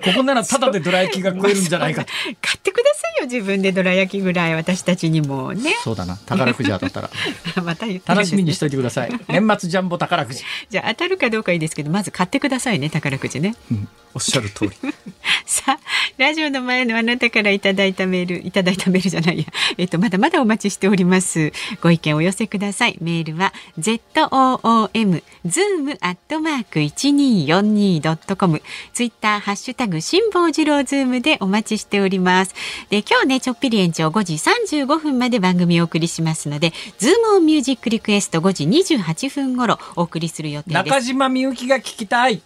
[0.05, 2.13] ここならただでどら焼きが食えるんじゃないかと。
[2.41, 5.75] 買ってくださいよ自分でどら焼きぐらい私たちにもね。
[5.83, 6.17] そうだな。
[6.17, 7.11] 宝くじ当たったら。
[7.63, 9.11] また言って楽しみにしといてください。
[9.29, 10.45] 年末ジャンボ宝くじ。
[10.71, 14.71] じゃあ当たるかどうかいいですけどまず買ってくださいね宝くじね、うん、おっしゃる通り。
[15.47, 15.79] さあ
[16.17, 19.45] ラジオの前のあなたからいただいたメールいただいたメールじゃないや。
[19.77, 21.53] えっとまだまだお待ちしております。
[21.81, 22.99] ご意見お寄せください。
[23.01, 28.61] メールは ZOOM zoom アットマーク一二四二ドットコム。
[28.93, 32.55] ツイッターハッシュタグ辛坊治郎ズームでお待ちしております。
[32.91, 38.65] で今日ねちょっぴり延長5時35分まで番組をお送りしますのでズームオンミュージックリクエスト5時
[38.97, 40.77] 28分頃お送りする予定です。
[40.77, 42.43] 中島みゆきが聞きたい。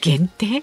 [0.00, 0.62] 限定？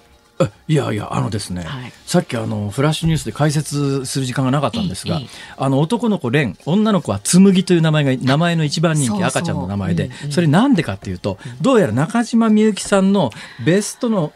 [0.68, 5.22] いやいやあのですね、はい、さっきあのフラッシュニュースで解説する時間がなかったんですが、
[5.58, 13.32] あの男の子蓮女の子は紬という名前が名前の一番人気赤ちゃんの名前でそれなんでかっていうとどうやら中島みゆきさんの
[13.66, 14.34] ベストの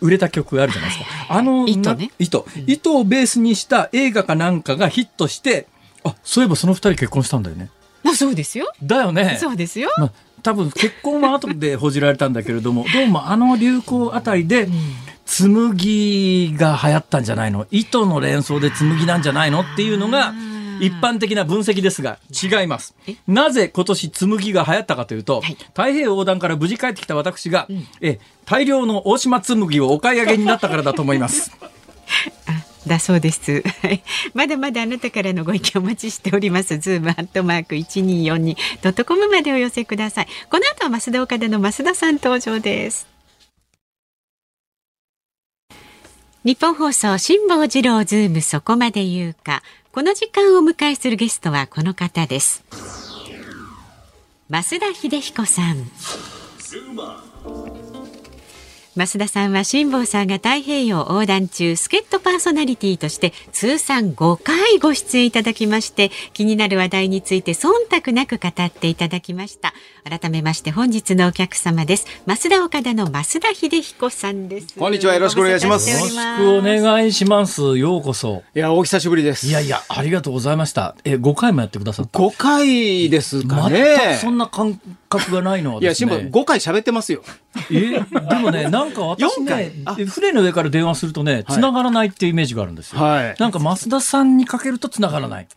[0.00, 2.10] 売れた曲があるじゃないですか、あの糸ね。
[2.18, 2.46] 糸。
[2.66, 5.66] 糸をベースにした映画かなんかがヒットして
[6.02, 7.68] あそういえばその二人結婚したんだよね。
[8.04, 8.72] あそうですよ。
[8.82, 9.36] だよね。
[9.38, 9.90] そうですよ。
[9.98, 14.68] まあ多分結婚は後で報じられたんだけれどもどうもあの流行あたりで、
[15.26, 17.66] 紬が流行ったんじゃないの？
[17.70, 19.60] 糸の連想で紬なんじゃないの？
[19.60, 20.32] っていうのが
[20.80, 22.94] 一般的な分析ですが違います。
[23.26, 31.50] なぜ今年紬が流行ったかというと、はい、太平洋横断から無事帰ってきた私が、うん、え大量の大島紬をお買い上げになったからだと思います。
[32.86, 33.64] だそうです。
[34.32, 36.78] まだまだあなたからのご意見お待ちしております。
[36.78, 40.28] ズームアットマーク一二四二ドットコムまでお寄せください。
[40.48, 43.15] この後は増田岡田の増田さん登場です。
[46.46, 49.64] ニッポン放送辛坊治郎ズームそこまで言うか。
[49.90, 52.62] この時間お迎えするゲストはこの方です。
[54.48, 55.90] 増田英彦さん。
[58.96, 69.74] 増田さんは辛坊さんが太平洋横断中助っ人パーソナリティとして通算5回ご出演いただきまして気になる話題について忖度なく語っていただきました。
[70.08, 72.06] 改めまして本日のお客様です。
[72.26, 74.78] 増田岡田の増田秀彦さんです。
[74.78, 75.14] こんにちは。
[75.14, 75.90] よろしくお願いします。
[75.90, 77.76] よろしくお願いします。
[77.76, 78.44] ようこそ。
[78.54, 79.46] いやお久しぶりです。
[79.46, 80.96] いやいやありがとうございました。
[81.04, 83.96] え5回もやってくださった？5回ですかね。
[83.98, 87.22] 全くそんな感覚えがないのは、ね、いや辛坊5回喋ってますよ。
[87.70, 89.72] えでもね なんか私ね
[90.06, 95.48] 船の上から電話するとね繋がらないっていうイメージがあるんですよ、はい、なんか増田さんにかけると繋がらない。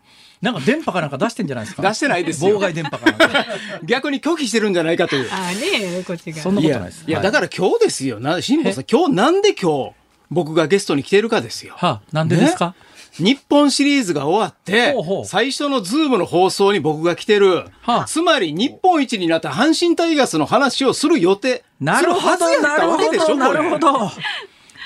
[0.41, 1.81] なんか電波かなんか出してんじゃないですか？
[1.81, 3.45] 出してないです妨害電波かなんか。
[3.83, 5.29] 逆に拒否してるんじゃないかという。
[5.29, 6.41] あねこっちが。
[6.41, 7.03] そんなことないです。
[7.05, 8.21] いや、だから今日ですよ。
[8.21, 9.91] な辛坊さん今日なんで今日
[10.31, 11.73] 僕がゲストに来てるかですよ。
[11.75, 12.73] はあなんでですか、ね？
[13.19, 24.11] 日本シリーズが終わって、ほうほう最初のズームの放送に僕が来てる、はあ、つまり日本一になった阪神タイガースの話をする予定、なるほど、なるほど、なるほど。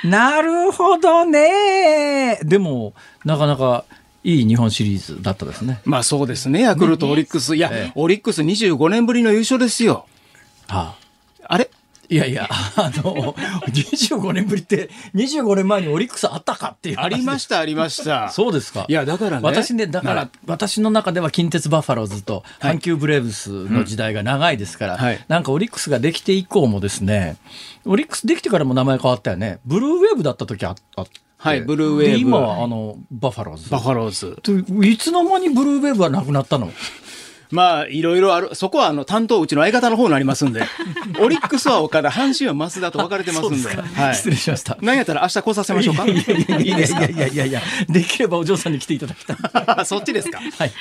[0.04, 2.40] なるほどね。
[2.44, 2.94] でも、
[3.24, 3.86] なかなか、
[4.24, 5.82] いい日本シリーズだったですね。
[5.86, 7.56] まあそうですね、ヤクルト、オリックス。
[7.56, 10.06] いや、ええ、オリックス25年ぶりの優勝ですよ。
[10.68, 11.03] はあ、
[12.14, 18.30] いやいや、あの、25年ぶりって、25年前にオリックスあったかっていうありました、ありました。
[18.30, 18.86] そうですか。
[18.88, 19.44] いや、だからね。
[19.44, 27.38] 私ね、だから、私の中では近鉄バファローズと阪急ブレーブスの時代が長いですから、はい、なんかオリックスができて以降もですね、
[27.86, 29.60] オリックスできてからも名前変わったよね。
[29.66, 31.06] ブルーウェーブだった時ああ
[31.44, 32.18] はい、ブルーウェーブ。
[32.20, 33.70] 今はあの、バファローズ。
[33.70, 34.88] バファローズ。
[34.88, 36.72] いつの間にブルーウェーブはなくなったの？
[37.54, 40.64] まあ、いろいろある、そこはあの担当、うちの相方の方になりますんで、
[41.22, 43.70] オリックスは岡田、阪神は増田と分かれてますんで、
[44.02, 44.78] はい、失礼しました。
[44.82, 46.06] 何やったら明日来させましょうか？
[46.08, 49.38] いやいやいやいやいやいやいや、できればお嬢さんに来ていただきたい。
[49.86, 50.40] そっちですか？
[50.58, 50.72] はい。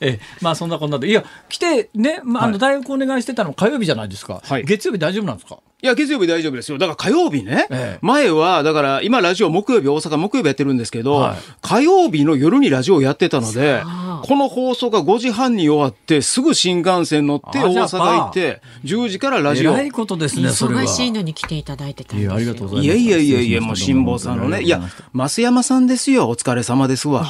[0.00, 4.40] え、まあそんなこんなで、いや、来てね、まあ、あの代役お願いしてたの火曜日じゃないですか。
[4.44, 4.64] はい。
[4.64, 5.58] 月曜日大丈夫なんですか？
[5.80, 6.78] いや、月曜日大丈夫ですよ。
[6.78, 13.80] だから火曜日ね、ええ、前は、だから今ラジオ木曜日、大阪木曜日やってるんですけど、はい、火曜日の夜にラジオやってたので、
[14.24, 19.72] この放送が5時半に終わって、すぐ新幹線乗って大阪行って、10時からラジオ。
[19.72, 20.82] 偉いことですね、それは。
[20.82, 22.30] 忙しいのに来ていただいてたんですよ。
[22.30, 22.98] いや、ありがとうございます。
[22.98, 24.80] いやいやいやいや、もう辛坊さんのね、いや、
[25.14, 27.26] 増山さんですよ、お疲れ様ですわ。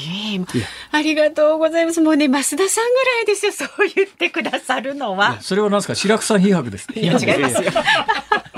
[0.92, 2.00] ありがとうございます。
[2.00, 5.38] もうね、増田さんぐらいですよ、そう言ってくださるのは。
[5.40, 6.86] それは何ですか、白くさん批判です。
[6.94, 7.70] いや、違いますよ。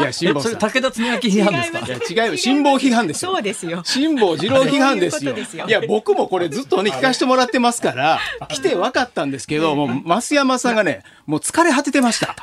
[0.01, 0.59] いや、辛坊さん。
[0.59, 1.79] 武田恒明批判ですか？
[1.81, 2.37] いや、違うよ。
[2.37, 3.33] 辛坊批判ですよ。
[3.33, 3.83] そうですよ。
[3.85, 5.35] 辛坊二郎批判ですよ。
[5.67, 12.37] いや、僕もこれずっとね、聞かせてもらってますから、来て分かったんですけど、もう、増山さんがね、もう疲れ果ててました。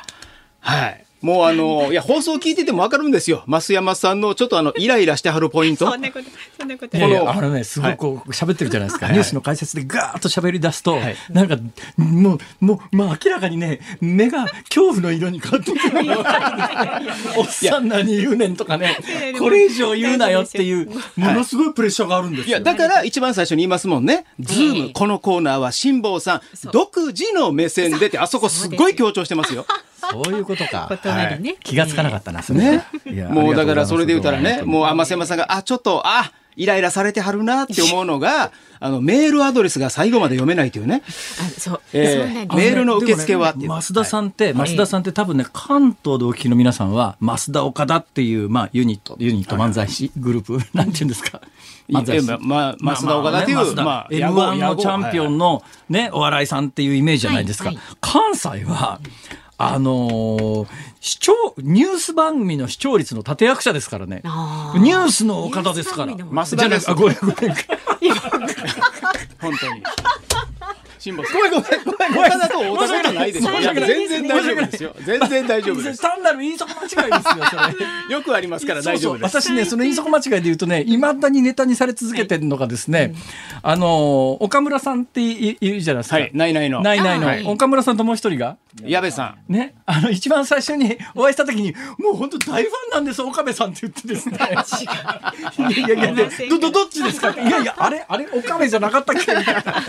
[0.60, 1.04] はい。
[1.20, 3.42] もうあの、いや、放送聞いててもわかるんですよ。
[3.48, 5.86] 増山さんのちょっとあの、イライラしてはるポイント。
[5.90, 6.24] そんなこと、
[6.58, 6.96] そんなこと。
[6.96, 9.06] いやいやあのね、すごいこう、喋ってるじゃないですか。
[9.06, 11.56] はいニュースの解説でガーッと喋り出すと、はいなんか、
[11.96, 16.18] もう、もう、まあ明らかにね、目が恐怖の色に変わってくるの
[17.36, 18.98] おっさん何言うねんとかね
[19.38, 22.46] これ以上言うなよっていう、ものすごいプレッシャーがあるんですよ。
[22.46, 24.24] いや、だから一番最初に言いますもんね。
[24.38, 26.40] ズーム、ええこのコーナーは辛坊さん、
[26.70, 29.66] 独自の目線でって、あそこすっごい強調してますよ。
[29.98, 30.88] そういうことか。
[31.62, 32.84] 気がつかなかったな、それね。
[33.30, 41.02] もうだからそれで言うたらね、もうあ天瀬さんが、あ、ちょっと、あ、イライラされてはるなって思うのが、 あの、メールアドレスが最後まで読めないというね。
[41.06, 41.80] あ、そう。
[41.92, 51.40] メールの受付は増田さんって、増田さんって多分ね、関東でお聞きの皆さんは、増田岡田っていう、まあ、ユニット、ユニット漫才師グループ、 なんていうんですか。
[51.88, 57.72] 漫才師えまま増田岡田っていうまあまあねまあ M1 野望のチャンピオンのね、お笑いさんっていうイメージじゃないですか。
[58.00, 59.00] 関西は、
[59.60, 60.68] あのー
[61.00, 64.22] 視聴、ニュース番組の視聴率の立役者ですからね。
[64.24, 66.12] ニュースの岡田ですから。
[66.12, 67.54] ニュース番組の増田ですじゃなくあ、ごめんごめん。
[69.40, 69.82] 本当に。
[70.98, 71.36] 辛坊さん。
[71.36, 72.12] ごめんごめんごめん。
[72.14, 72.30] ごめん。
[72.32, 73.60] 岡田と太田さんじゃないですよ。
[73.60, 74.96] いや全然大丈夫ですよ。
[75.04, 76.02] 全然大丈夫です。
[76.02, 77.56] 単なる言い底間違いですよ、そ
[78.08, 78.14] れ。
[78.14, 79.36] よくありますから大丈夫です。
[79.36, 83.14] 私ね、その言い底間違いで言うとね、いまだにネタにされ続けてるのがですね、
[83.62, 86.16] あの、岡村さんっていいるじゃないですか。
[86.16, 86.80] はい、ないないの。
[86.80, 87.50] ないないの。
[87.52, 89.52] 岡村さんともう一人が、矢部さん。
[89.52, 94.38] ね、あの、一番最初にお会いした時に、もう本当大ファンなんです、岡部さんって言ってですね。
[95.58, 97.30] いやいやいや、ど、どっちですか？
[97.30, 99.32] いやいや、あれ、あれ、岡部じゃなかったっけ？
[99.34, 99.84] みたいな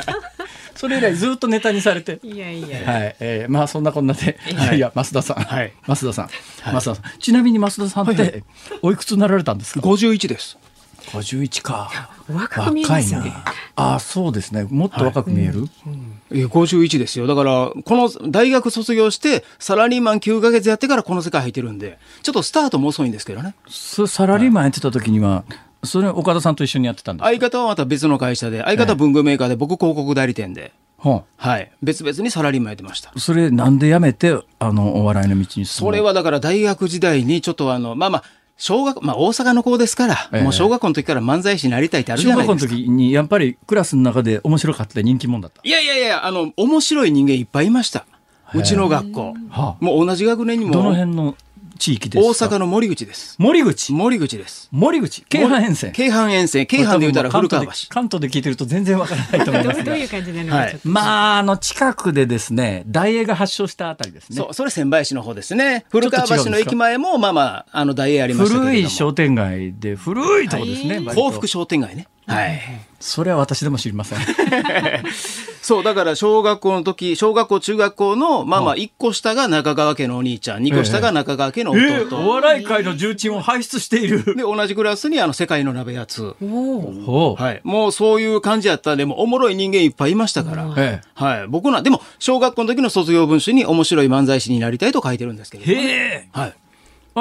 [0.76, 2.20] それ以来ずっとネタにされて。
[2.24, 2.68] いやいや。
[2.92, 6.30] はい、えーまあそんなこんなで、いや いや、増田さん、はい増田さん、
[6.64, 8.44] 増田さん、ちなみに増田さんって、
[8.82, 10.58] おいくつになられたんですか？51です。
[11.12, 12.12] 五十一か。
[12.30, 13.34] お若く見えますね。
[13.76, 14.68] ああ、そうですね。
[14.70, 15.66] もっと若く見える？
[16.32, 17.26] え51ですよ。
[17.26, 23.56] だから、この大学卒業して、サラリーマン9ヶ月やってからこの世界入ってるんで、ちょっとスタートも遅いんですけどね。
[23.68, 25.46] そサラリーマンやってた時には、
[25.84, 27.30] それ岡田さんと一緒にやってたんですか？
[27.30, 31.72] 相方はまた別の会社で、相方は文具メーカーで、僕広告代理店で、ははい。
[31.82, 33.12] 別々にサラリーマンやってました。
[33.16, 35.66] あ、それなんで辞めて、あのお笑いの道に進む。
[35.66, 38.24] それはだから大学時代にちょっとあの、まあまあ、
[38.58, 42.66] 小学、まあ大阪の子ですから、ええもう小学校の時から漫才師になりたいってあるじ中ゃないですか。
[42.66, 45.62] 学校の時にやっぱりクラスの中で面白かった人気者だった？
[45.64, 48.06] いやいやいや、あの、面白い人間いっぱいいました。
[48.54, 49.34] うちの学校。
[49.50, 51.36] はあ、もう同じ学年にも、どの辺の
[51.80, 52.48] 地域ですか？
[52.48, 53.36] 大阪の森口です。
[53.40, 53.92] 森口？
[53.94, 54.68] 森口です。
[54.72, 55.24] 森口？
[55.24, 55.92] 京阪沿線？
[55.94, 56.68] 京阪沿線。
[56.68, 57.72] 京阪で言うたら古川橋。
[57.90, 59.98] 関東で聞いてると全然わからないと思いますがどう。
[59.98, 60.80] いう感じなのかはい。
[60.84, 64.36] まあ、あの、近くでですね、大英が発祥したあたりですね。
[64.36, 65.86] そう、それ仙台市の方ですね。
[65.90, 68.72] 古川橋の駅前も、まあまあ、あの、大英ありましたけれども。
[68.72, 71.02] 古い商店街で、古いとこですね。
[71.02, 72.08] 幸福商店街ね。
[72.30, 72.62] はい。
[73.00, 74.20] それは私でも知りません。
[75.62, 82.18] そう、だから小学校の時、小学校、中学校の、まあまあ、1個下が中川家のお兄ちゃん、2個下が中川家のえ弟。
[82.18, 84.24] お笑い界の重鎮を輩出している。
[84.36, 86.36] で、同じクラスにあの、世界の鍋やつ。
[87.36, 87.62] はい。
[87.64, 90.74] もうそういう感じやったんで、もうおもろい人間いっぱいいましたから。
[90.78, 91.48] えはい。
[91.48, 95.58] 僕な、でも、小学校の時の卒業文集に面白い漫才師になりたいと書いてるんですけ。
[95.58, 95.64] ど。
[95.64, 96.28] へえ。
[96.32, 96.54] はい。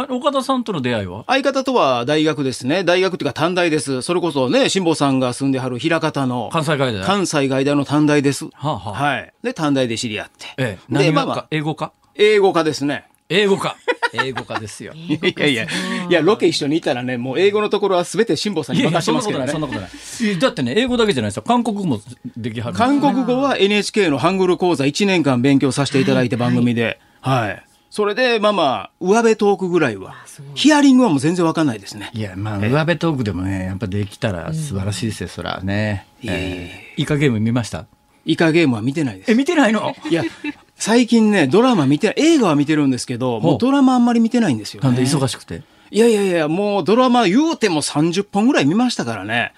[0.02, 1.24] あ岡田さんとの出会いは？
[1.26, 2.84] 相方とは大学ですね。
[2.84, 4.02] 大学っていうか短大です。
[4.02, 7.04] それこそね、辛坊さんが住んではる枚方の関西外大。
[7.04, 8.44] 関西外大の短大です。
[8.46, 9.32] はあはあはい。
[9.42, 10.46] で、短大で知り合って。
[10.58, 10.98] ええ。
[10.98, 11.92] で、まあまあ、英語か？
[12.14, 13.04] 英語科ですね。
[13.28, 13.76] 英語か。
[14.14, 14.94] 英語かですよ。
[14.94, 15.68] いやいや、い
[16.10, 19.88] や、ロケ一緒にいたらね、もう英語のところは全て辛坊さんに任せますけどそんなことない、そんね。
[19.88, 20.38] なことない。
[20.38, 21.42] だってね、英語だけじゃないですよ。
[21.46, 22.00] 韓国語も
[22.38, 22.76] できはる。
[22.76, 26.98] 韓国語は NHK のハングル講座1年間勉強させていただいて番組で。
[27.20, 27.62] はい。
[27.90, 30.14] それで、まあまあ、上辺トークぐらいは。
[30.54, 32.10] ヒアリングはもう全然わかんないですね。
[32.12, 36.06] いや、まあ、上辺トークでもね、やっぱできたら素晴らしいですよ、そらね。
[36.22, 37.86] いえいええーイカゲーム見ました？
[38.26, 39.34] イカゲームは見てないですえ、。
[39.34, 39.94] 見てないの？
[40.10, 40.22] いや、
[40.76, 44.88] 最近ね、ドラマ見てない、映画は見てるんですけど、もうドラマあんまり見てないんですよ、ね。
[44.88, 45.62] なんで忙しくて？
[45.90, 49.54] いやいやいや、もうドラマ言うても30本ぐらい見ましたからね。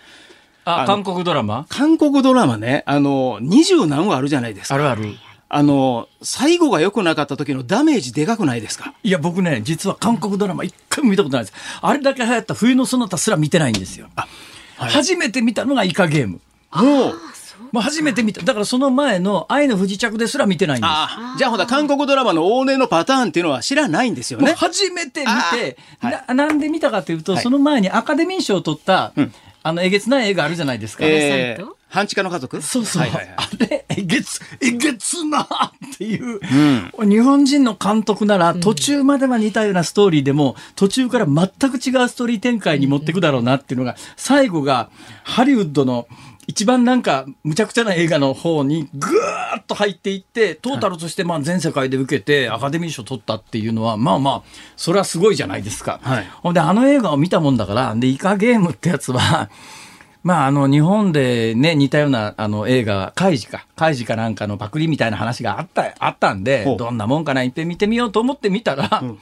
[0.64, 1.66] あ、韓国ドラマ？
[1.68, 4.74] 韓国ドラマね、あの、二十何話あるじゃないですか。
[4.76, 5.14] あるある。
[5.52, 8.94] あの、最後が良くなかった時のダメージでかくないですか？
[9.02, 11.54] いや、僕ね、実は韓国ドラマ一回も見たことないです。
[11.82, 14.08] あれだけ流行った冬のそなたすら見てないんですよ。
[14.14, 14.24] は
[14.86, 16.40] い初めて見たのがイカゲーム。
[16.72, 17.14] もう、
[17.72, 18.42] まあ、初めて見た。
[18.42, 20.90] だからその前の愛の不時着ですら見てないんです。
[20.90, 24.54] あじゃあほら、韓国ドラマの往年のパターンっていうのは知らないんですよね。
[24.54, 31.04] 初めて見て、あーななんで見たかというと、はいその前にアカデミー賞を取った、うんあの、えげつない映画あるじゃないですか。
[31.04, 32.62] えー半地下の家族？
[32.62, 33.02] そうそう。
[33.02, 33.34] はいはいはい。
[33.36, 35.48] あれ、えげつ、えげつなっ
[35.98, 36.40] ていう、
[37.04, 44.88] 日本人の監督なら途中までは似たようなストーリーでも、途中から全く違うストーリー展開に持っていくだろうなっていうのが、最後が
[45.24, 46.06] ハリウッドの
[46.46, 54.42] 一番なんか無茶苦茶な映画の方にぐーーッと入っていってトータルとしてまあ全世界で受けてアカデミー賞取ったっていうのはまあまあ
[54.76, 56.00] それはすごいじゃないですか。
[56.02, 59.48] はい、ほんであの映画を見たもんだからでイカゲームってやつは
[60.22, 69.18] まあ、あの、日本でね、似たような、あの、映画、カイジか、カイジかなんかのパクリみたいな話があった、あったんで、どんなもんかな、いっぺん見てみようと思って見たら、うん、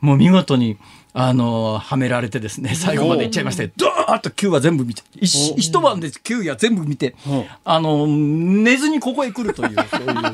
[0.00, 0.78] もう見事に、
[1.12, 7.14] あの、はめられてですね、最後までいっちゃいまして、ドーッと9話全部見て、一晩で9話全部見て、
[7.64, 10.06] あの、寝ずにここへ来るという、そういう。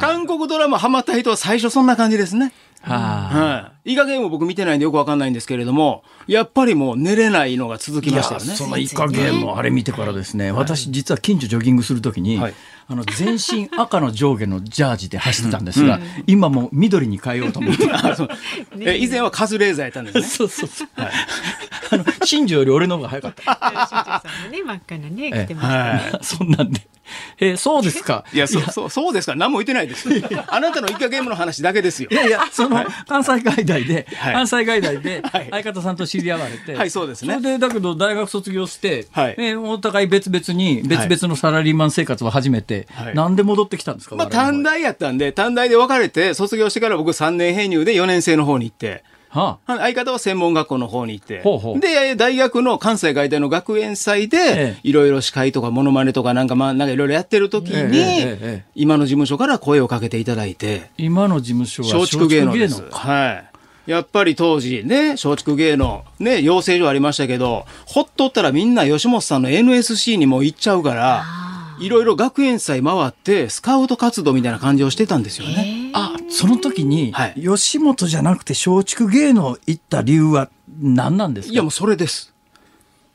[0.00, 2.52] 韓国ドラマハマった人は最初そんな感じですね。
[2.82, 3.72] はい。
[3.72, 8.46] いい加減も僕見てないんでよくわかんないんですけれども、やっぱりもう寝れないのが続きましたよね。
[8.56, 12.54] そのいい加減もあれ見てからですね、私実は近所ジョギングするときに、はい、
[12.88, 17.84] あの全身赤の上下のジャージで走ってたんですが、うん、今も緑に変えようと思って。
[18.80, 20.24] え以前はカズレーザーやったんですね。
[20.24, 20.88] そうそうそう。
[21.00, 21.12] はい、
[21.90, 23.42] あの新庄より俺の方が早かった。
[23.88, 25.78] 新庄さんもね真っ赤なね着てましたね。
[25.78, 26.80] はい、そんなんで。
[27.38, 28.24] えー、そうですか。
[28.32, 29.34] いや、そ、そう、そうですか。
[29.34, 30.08] 何も言ってないです。
[30.48, 32.08] あなたのイカゲームの話だけですよ。
[32.10, 37.34] いやいや、その、関西外大で、はい、関西外大で、相方さんと知り合われて、はい、そうですね。
[37.34, 49.04] それで、だけど、大学卒業して、はい、えお互い別々に、別々のサラリーマン生活を始めて、はい、なんで戻ってきたんですか、まあ、短大やったんで、短大で別れて、卒業してから僕3年編入で4年生の方に行って、
[49.36, 51.80] はあ、相方は専門学校の方に行って、ほうほう。
[51.80, 62.82] で、大学の関西外大の学園祭で、いろいろ司会とかモノマネとかなんか、まあ、なんかいろいろやってる時に、ええ、今の事務所から声をかけていただいて、今の事務所は松竹芸能です。
[62.90, 63.55] はい。
[63.86, 71.24] やっぱり当時ね、松竹芸能、ね、養成所ありましたけど、ほっとったらみんな吉本さんの NSC にも行っちゃうから、
[71.78, 75.90] いろいろ学園祭回ってスカウト活動みたいな感じをしてたんですよね。
[75.92, 81.52] あその時に、はい、吉本じゃなくて松竹芸能行った理由は何なんですか？
[81.52, 82.32] いやもうそれです。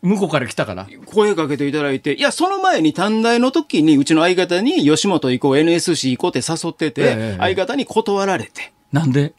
[0.03, 0.87] 向こうから来たから？
[1.05, 8.73] 声かけていただいて、いや、その前に短大の時に、うちの相方に吉本行こう、NSC 行こうって誘ってて、え相方に断られて。
[8.91, 9.33] なんで？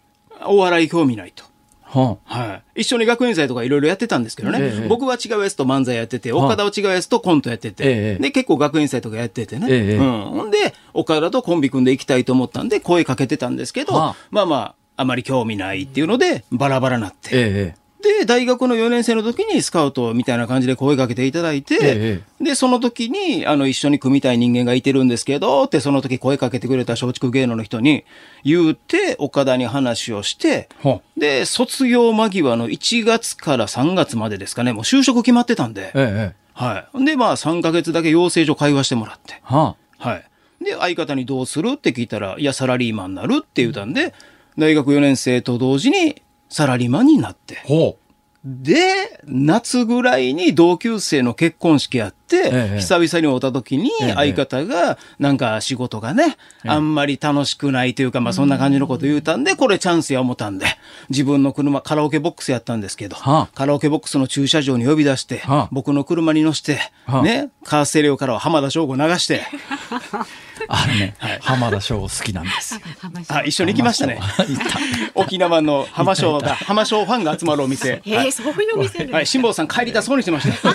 [0.47, 1.45] お笑い興味ないと。
[1.84, 2.80] はあ、はい。
[2.80, 9.97] 一緒に学園祭とかいろいろやってたんですけどね、ええ、僕は違うやつと漫才やってて、岡田は違うやつとコントやってて、え、で、結構学園祭とかやっててね。
[9.97, 10.20] うん。
[10.30, 17.74] ほんで、岡田とコンビ組んでいきたいと思ったんで、声かけてたんですけど、はあ、まあまあ、あまり興味ないっていうので、バラバラなって。
[18.03, 28.05] で、大学の4年生の時にスカウトみたいな感じで声かけていただいて、ええ、で、その時に、あの、一緒に組みたい人間がいてるんですけど、って、その時声かけてくれた松竹芸能の人に
[28.44, 30.68] 言うて、岡田に話をして、
[31.16, 37.05] で、卒業間際の1月から3月までですかね、もう就職決まってたんで、え、はい。
[37.05, 40.24] で、まあ、3ヶ月だけ養成所会話してもらって、はあ、はい。
[40.64, 44.14] で、相方にどうするって聞いたら、いや、サラリーマンになるって言うたんで、
[44.59, 46.22] 大学4年生と同時に
[46.53, 47.59] サラリーマンになって。
[47.64, 48.03] ほう。
[48.44, 60.66] で、夏ぐらいに同級生の結婚式やって、ええ、久々に会った時に相方が、なんか仕事がね、え、あんまり楽しくないというか、まあそんな感じのこと言うたんで、これチャンスや思ったんで、
[61.09, 69.42] 自分の車、カラオケボックスやったんですけど、はあ、カラオケボックスの駐車場に呼び出して、はあ、僕の車に乗せて、はあ、ね、カーステレオからは浜田省吾流して、
[70.68, 72.80] あれね、はい、浜田省吾好きなんですよ。
[73.28, 74.20] あ、一緒に行きましたね。
[75.14, 78.03] 沖縄の浜省が、浜省ファンが集まるお店。
[78.07, 80.74] えー、そういうお店はい、辛坊さん帰りたそうにしてました。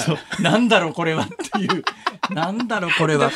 [0.00, 1.84] そう、なんだろうこれはっていう。
[2.30, 3.30] なんだろうこれは。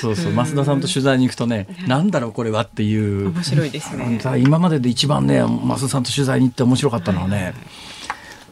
[0.00, 3.30] そうそう、増田さんと取材に行くとね、なんだろうこれはっていう。
[3.32, 4.20] 面白いですね。
[4.38, 7.54] 今までで一番ね、増田さんと取材に行って面白かったのはね、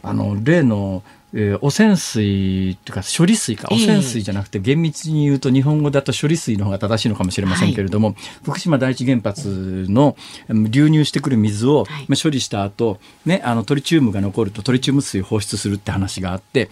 [0.03, 1.01] あの例の
[1.37, 3.67] えー、汚染水っていうか処理水か。
[3.69, 10.15] 汚染水じゃなくて厳密に言うと日本語だと処理水の方が正しいのかもしれませんけれども、はい、福島第一原発の
[10.49, 11.85] 流入してくる水を
[12.23, 16.69] 処理した後、ねあのトリチウムが残るとトリチウム水放出するって話があって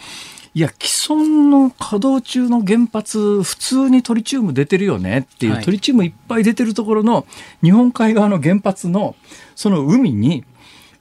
[0.55, 7.25] いや、既存の稼働中の原発、普通にトリチウム出てるよねっていう、はい、トリチウムいっぱい出てるところの
[7.63, 9.15] 日本海側の原発の
[9.55, 10.45] その海に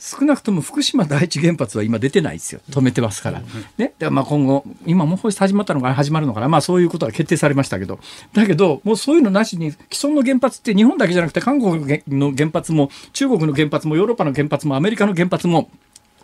[0.05, 2.61] 少なくとも福島第一原発は今出てないですよ。
[2.69, 3.41] 止めてますから、
[3.79, 8.01] ね、でまあ今後今もう放出始まったのか始まるのかな、まあ、そういうことが決定されましたけど。
[8.33, 15.71] だけどもうそういうのなしに既存の原発って日本だけじゃなくて韓国の原発も中国の原発もヨーロッパの原発もアメリカの原発も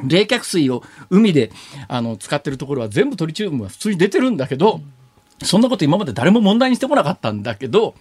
[0.04, 1.52] 冷却水を海で
[1.86, 4.80] あの使ってるところは全部トリチウムが普通に出てるんだけど、
[5.42, 7.94] そんなこと今まで誰も問題にしてこなかったんだけど、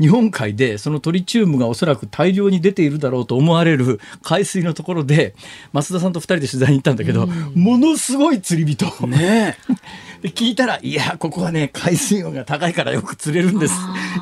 [0.00, 5.34] 日本海でそのトリチウムがおそらく大量に出ているだろうと思われる海水のところで、
[5.72, 9.06] 増田さんと2人で取材に行ったんだけど、ものすごい釣り人。
[9.06, 9.56] ね
[10.22, 13.74] で聞いたら、いや、ここはね、海水温が高いからよく釣れるんです。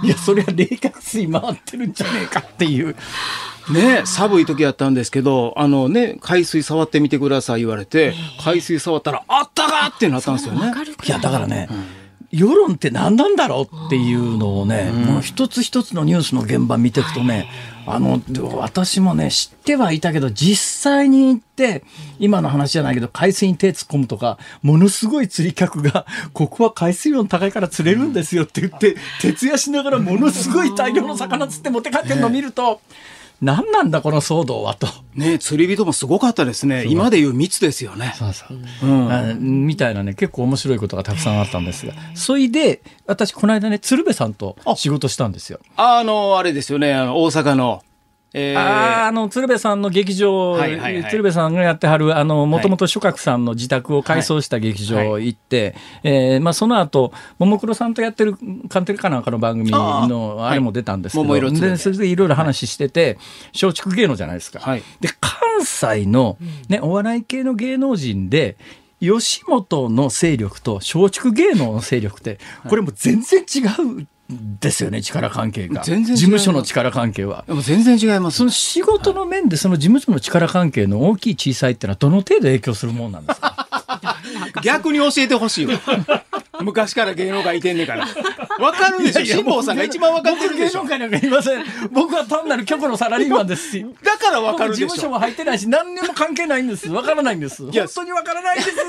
[0.03, 2.97] いや、それは冷却水回ってるんじゃねえかっていう。
[3.71, 10.73] ね、寒い時やったんですけど、あのね、海水触ってみてください言われて、海水触ったら、あったかってなったんですよね。
[11.05, 12.02] いや、だからね、うん
[12.33, 17.47] 世論って何なんだろうっていうのをね、もう一つ一つのニュースの現場見ていくとね、
[17.87, 18.23] あの、
[18.57, 21.85] 私もね、知ってはいたけど、実際に行って、
[22.19, 32.81] 今の話じゃないけど、海水に手突っ込むとか、ものすごい釣り客が、ここは海水温高いから釣れるんですよって言って、徹夜しながらものすごい大量の魚釣って持って帰ってるのを見ると、
[33.43, 34.87] 何なんだこの騒動はと。
[35.15, 36.85] ね釣り人もすごかったですね。
[36.87, 38.15] 今でいう密ですよね。
[38.17, 38.87] そうそう。
[38.87, 41.93] うん、みたいなね、結構面白いことがたくさんあったんですが。
[42.15, 45.59] それで、私この間ね、鶴瓶さんと仕事したんですよ。
[45.77, 47.83] あ、あの、あれですよね、あの、大阪の。
[48.35, 58.37] えー、ああの鶴瓶さんの劇場、はいはいはい、鶴瓶さんがやってはるもともと諸角さんの自宅を改装した劇場行って、はい、えー、まあ、その後ももクロさんとやってる
[58.69, 63.19] カンテレかなんかの番組のあれも出たんですけど、はい、でそれでいろいろ話してて
[63.53, 64.61] 松竹芸能じゃないですか。
[64.61, 68.57] はい、で関西の、ね、お笑い系の芸能人で
[69.01, 73.67] 吉本の勢力と松竹芸能の勢力ってこれも全然違
[74.01, 74.07] う
[74.61, 75.83] ですよね力関係が。
[75.83, 77.45] 全然事務所の力関係は。
[77.63, 78.39] 全然違います。
[78.39, 83.82] その仕事の面でその事務所の力関係の大きい小さいっていうのはどの程度影響するもんなんですか？
[84.63, 85.73] 逆に教えてほしいわ
[86.61, 88.07] 昔から芸能界いてんねんから。
[88.61, 91.65] わかるでしょ辛坊さんが一番わかってるでしょ芸能界なんかいません。
[91.91, 93.87] 僕は単なる局のサラリーマンですし。
[94.05, 96.89] だからわかるでしょ事務所も入ってないし、何にも関係ないんです。
[96.91, 97.63] わからないんです。
[97.65, 98.77] 本当にわからないです。
[98.77, 98.89] だか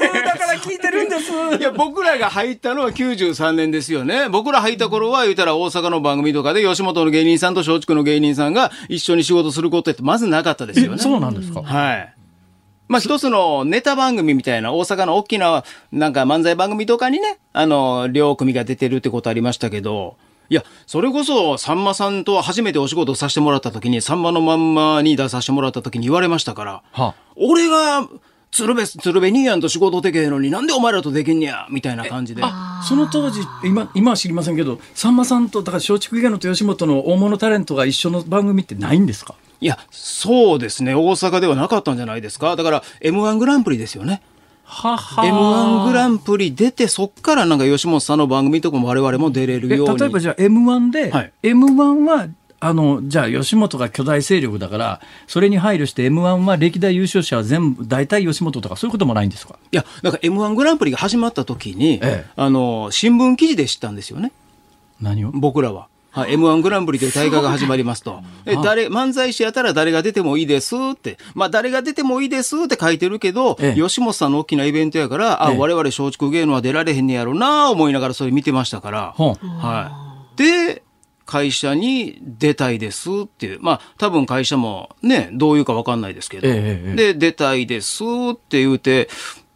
[0.53, 1.31] ら聞いてるんです。
[1.59, 4.27] いや、僕らが入ったのは93年ですよね。
[4.29, 10.97] 僕ら入った頃は言うたら大阪の番組とかで吉本の芸人さんと松竹の芸人さんが一緒に仕事することってまずなかったですよね。
[10.99, 11.63] そうなんですか？
[11.63, 12.13] はい。
[12.93, 20.15] まあ一つのネタ番組みたいな大阪の大きななんか漫才番組とかにね、あの、両組が出てるってことありましたけど、
[20.49, 28.07] いや、それこそ、さんまさんと初めてお仕事させてもらった時に、さんまのまんまに出させてもらった時に言われましたから、は俺が、
[28.51, 32.43] 鶴瓶、鶴瓶兄やんと仕事できへんのになんでお前らとできんねやみたいな感じで。
[32.87, 39.33] その当時、今、今は知りませんけど、さんまさんと、だから松竹芸能と吉本の大物タレントが一緒の番組ってないんですか？
[39.63, 40.93] いや、そうですね。
[40.93, 42.55] 大阪ではなかったんじゃないですか。
[42.57, 44.21] だから、M1 グランプリですよね。
[44.65, 49.97] はは M1 グランプリ出て、そっからなんか吉本さんの番組とかも我々も出れるように。
[49.97, 52.27] 例えばじゃあ M1 で、はい、M1 は、
[52.59, 59.57] あの、じゃあ吉本が巨大勢力だから、それに配慮して M1 は歴代優勝者は全部、大体吉本とかそういうこともないんですか？
[59.71, 64.33] いや、だから M1 グランプリが始まった時に、ええ、あの、新聞記事で知ったんですよね。
[65.01, 65.31] 何を？
[65.31, 65.87] 僕らは。
[66.13, 68.21] はい、M1 グランプリという大会が始まりますと。
[68.45, 71.17] え、誰、漫才師やったら誰が出てもいいですって。
[71.33, 79.15] まあ、誰が出てもいいですって書いてるけど、ええ、吉本さんの大きなイベントやから、あ、ええ、我々松竹芸能は出られへんねやろうな思いながらそれ見てましたから。
[79.17, 80.37] はい。
[80.37, 80.83] で、
[81.25, 83.59] 会社に出たいですっていう。
[83.59, 86.47] まあ、多分会社もね、どういうかわかんないですけど。
[86.47, 89.09] え、で、出たいですって言うて、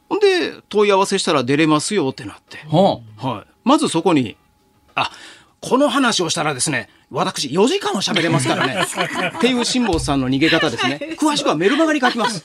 [0.10, 2.58] ほんで、問い合わせしたら出れますよってなって。
[3.18, 3.48] はい。
[3.64, 4.38] まずそこに、
[4.96, 5.12] あ、
[5.62, 8.82] この話をしたらですね、私4時間は喋れますからね。
[9.38, 11.00] っていう辛坊さんの逃げ方ですね。
[11.18, 12.44] 詳しくはメルマガに書きます。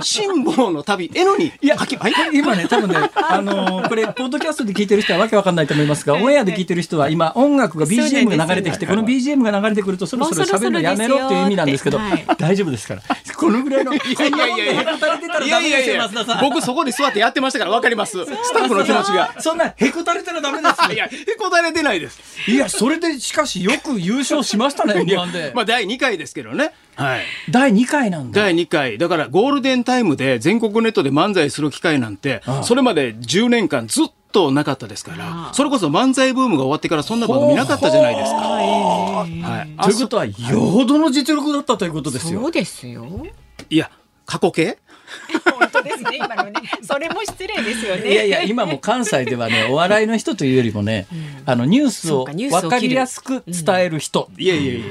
[0.00, 12.00] 辛坊の旅、えのにいや、書き、はい、今ね、多分ね、あのー、これ、ポッドキャストで聞いてる人はわけわかんないと思いますが、オンエアで聞いてる人は今、音楽が BGM が流れてきて、この BGM が流れてくると、そろそろ喋るのやめろっていう意味なんですけど、
[12.38, 13.02] 大丈夫ですから。
[13.36, 16.08] このぐらいの、いやいやいやいや、いやいや
[16.40, 18.24] 僕そこに座ってやってましたからわかります。
[18.24, 19.34] スタッフの気持ちが。
[19.38, 22.18] そんな、へこたれたらダメですいや、へこたれてないです。
[22.48, 25.52] いや、それでしかしよく優勝しましたね、 M1 で。
[25.54, 26.72] まあ、第2回ですけどね。
[26.96, 27.20] はい。
[27.50, 28.40] 第2回なんだ。
[28.40, 28.98] 第2回。
[28.98, 38.38] だから、ゴールデンタイムで全国ネットで漫才する機会なんて、それまで10年間ずっとなかったですから、それこそ漫才ブームが終わってからそんな番組なかったじゃないですか。
[38.38, 39.82] はい。
[39.82, 40.34] ということは、よ
[40.70, 42.40] ほどの実力だったということですよ。
[42.40, 43.26] そうですよ。
[43.70, 43.90] いや、
[44.26, 44.78] 過去形？
[45.58, 46.52] 本当ですね今のね。
[46.82, 48.12] それも失礼ですよね。
[48.12, 54.84] いやいや今も関西ではね お笑いの人というよりもね、うん、あのニュースを分かりやすく伝える人、いやいやいや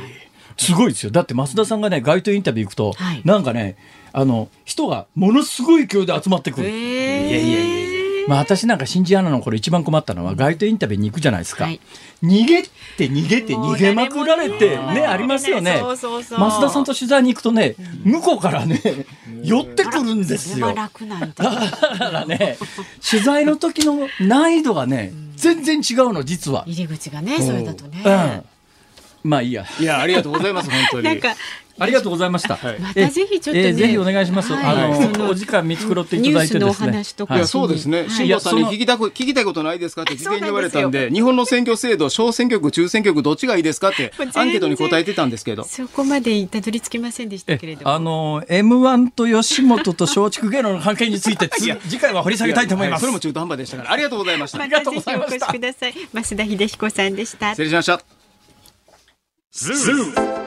[0.57, 1.11] すごいですよ。
[1.11, 3.76] だって増田さんがね街頭インタビュー行くと、はい、なんかね
[4.13, 7.87] あの人がものすごい勢いで集まってくる、いやいやいや
[8.28, 11.80] まあ、私なんか新人アナの頃一番困ったのは街頭インタビューに行くじゃないですか、はい、
[12.21, 12.69] 逃げて
[12.99, 15.05] 逃げて逃げまくられてね。
[15.05, 15.80] ありますよね。
[15.80, 15.91] 増
[16.36, 18.82] 田さんと取材に行くとね向こうからね
[19.43, 20.73] 寄ってくるんですよ。
[20.73, 20.89] だ。
[20.89, 21.05] か
[22.11, 22.57] らね
[23.09, 26.63] 取材の時の難易度がね全然違うの実は。
[26.67, 29.30] 入り口がねそれだとね、うん。
[29.30, 29.65] まあいいや。
[29.80, 31.03] いや、ありがとうございます、本当に。
[31.03, 31.36] なんか
[31.80, 32.55] ありがとうございました。
[32.55, 34.53] はい、またぜひちょっと、ね、えー、ぜひお願いします。
[34.53, 37.03] はい、あのお時間見繕っていただいてですね。
[37.36, 38.07] いやそうですね。
[38.09, 45.63] 辛、坊、さんに聞きたく聞きたいことないですかって事前に言われたんで、日本の選挙制度小選挙区中選挙区どっちがいいですかってアンケートに答えてたんですけど。
[45.63, 51.49] そこまでたどり着きませんでしたけれどあの M1 と吉本と松竹芸能の関係について
[51.88, 53.01] 次回は掘り下げたいと思います。
[53.01, 54.61] それも中途半端でしたからありがとうございました。
[54.61, 55.36] ありがとうございました。
[55.36, 55.93] お越しください。
[56.13, 57.51] 増田英彦さんでした。
[57.51, 58.01] 失礼しました。
[59.51, 60.47] ズー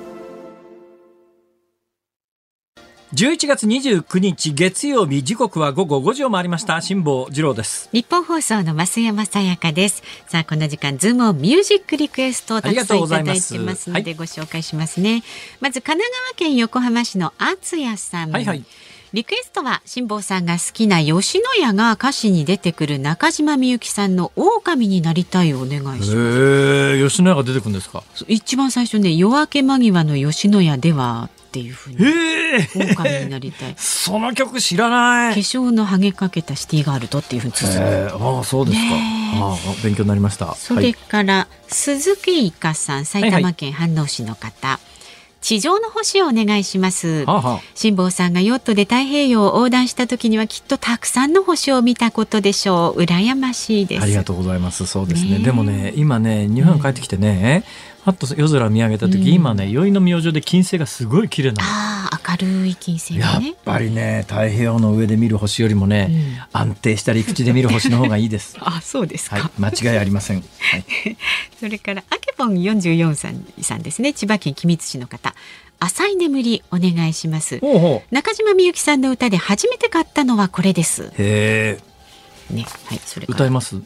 [3.13, 6.79] 11月29日月曜日時刻は午後5時を回りました。
[6.79, 7.89] 辛坊治郎です。
[7.91, 10.01] 日本放送の増山さやかです。
[10.27, 15.23] さあこの時間ズームオンミュージックリクエストをたくさんいただいてますのでご紹介しますね、はい、
[15.59, 18.31] まず神奈川県横浜市の厚谷さん。
[18.31, 18.63] はいはい。
[19.11, 27.09] リクエストは辛坊さんが好きな吉野家が歌詞に出てくる中島みゆきさんの狼になりたいをお願いします。
[27.09, 28.05] 吉野家が出てくるんですか？
[28.29, 31.97] 一番最初ね夜明け間際の吉野家ではっていうふうに
[32.75, 33.73] 狼になりたい。
[33.75, 35.33] その曲知らない。
[35.33, 38.95] 化粧の剥げかけたシティガールとっていうふうに続くああそうですか、
[39.35, 40.55] ああ勉強になりました。
[40.55, 44.91] それから、はい、鈴木いかさん埼玉県飯能市の方、はいはい
[45.41, 47.25] 地上の星をお願いします。
[47.73, 53.01] 辛坊さんがヨットで太平洋を横断した時にはきっとたくさんの星を見たことでしょう。
[53.01, 54.03] 羨ましいです。
[54.03, 54.85] ありがとうございます。
[54.85, 55.39] そうですね。
[55.39, 61.69] ねでもね、今ね、日本帰ってきてね、うんあと夜空見上げた時、うん、今ね宵の明星で金星がすごい綺麗なの。
[61.69, 66.09] あ明るい金星、ね、やっぱりね太平洋の上で見る星よりもね、
[66.53, 68.57] うん、安定した陸地で見る星の方がいいです。
[68.61, 70.85] あそうですか、はい、間違いありません、はい、
[71.59, 74.13] それからあけぽん44さんさんですね。
[74.13, 75.35] 千葉県君津市の方。
[75.79, 77.59] 浅い眠りお願いします。
[78.11, 81.11] 中島みゆきさんの歌で初めて買ったのはこれです。
[81.17, 81.79] へ
[82.49, 83.81] えねはいそれ歌います？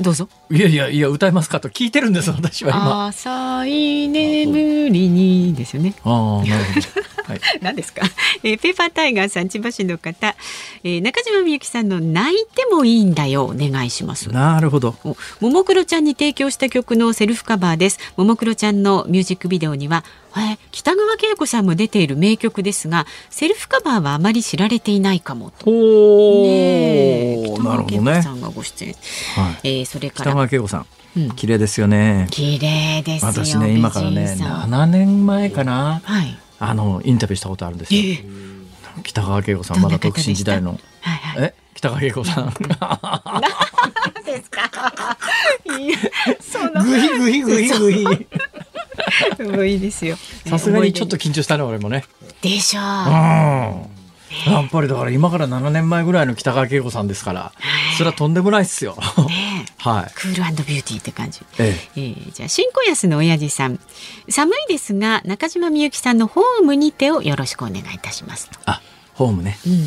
[0.00, 0.28] どうぞ。
[0.50, 3.06] いやいやいや歌いますかと聞いてるんです 私は今。
[3.08, 5.94] 浅い眠りにですよね。
[6.04, 7.08] ああなるほど。
[7.28, 8.00] はい、 何ですか、
[8.42, 10.34] えー、ペーパータイガーさん千葉市の方、
[10.82, 14.30] えー、中島みゆきさんの泣いてもいいんだよお願いします。
[14.30, 14.94] なるほど。
[15.40, 17.98] ももクロちゃんに提供した曲のセルフカバーです。
[18.16, 20.04] ももクロちゃんのミュージックビデオには
[20.36, 25.70] えー、北川景子さんも出ている名曲ですがセルフカバーはあまり知られていないかもと。
[25.70, 28.96] ね北川景子さんがご出演、ね、
[29.34, 30.86] はい、えー、それから北川景子さん
[31.34, 32.28] 綺麗ですよね。
[32.30, 38.00] 綺麗です私ね今からね7年前かな、はい、あのインタビューしたことあるんですよ。
[38.00, 40.72] えー、北川景子さんまだ独身時代の。
[40.72, 40.78] はい
[41.40, 41.54] はい、え？
[41.74, 42.54] 北川景子さん。
[44.24, 44.70] ですか？
[45.64, 48.04] グヒグヒグヒグヒ。
[49.42, 50.16] もういいですよ。
[50.46, 52.04] さすがにちょっと緊張したね俺もね。
[52.42, 52.84] でしょう。
[52.84, 52.86] う
[53.94, 53.97] ん
[54.46, 57.52] やっぱりだから今から7年前ぐらいの北川景子さんですから、
[57.96, 58.96] それはとんでもないですよ。
[59.78, 60.12] はい。
[60.14, 61.40] クールビューティーって感じ。
[61.58, 63.80] えええー、じゃあ新小安の親父さん、
[64.28, 68.80] 寒いですが中島みゆきさんのホームにてをよろしくお願いいたしますあ、
[69.18, 69.58] ホームね。
[69.66, 69.80] うん、うん。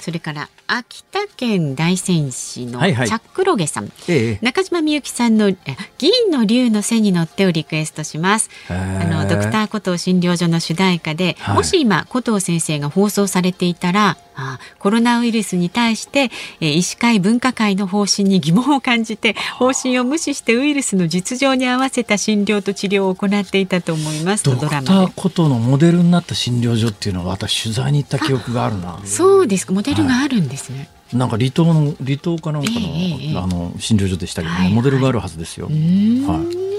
[0.00, 5.52] それから秋田県大仙市のチャックロゲさん、はいはい、中島みゆきさんの
[5.98, 8.48] 銀の竜の背に乗ってをリクエストします。
[8.70, 14.29] あのドクターコトー診療所の主題歌で、はい、もし今コトー先生が放送されていたらあ
[14.78, 16.30] コロナウイルスに対して、
[16.60, 24.44] えー、医師会分科会の方針に疑問を感じて方針を無視してウイルスの実情に合わせた診療と治療を行っていたと思います。
[24.44, 29.00] ドクターコトーのモデルになった診療所っていうのは私取材に行った記憶があるな。
[29.04, 29.72] そうですか。
[29.72, 35.66] モデルがあるんですね、はい、なんか離島の離島かなんかのえー、あの診療所でしたけどね、はいはい、モデルがあるはずですよ。
[35.66, 36.70] はい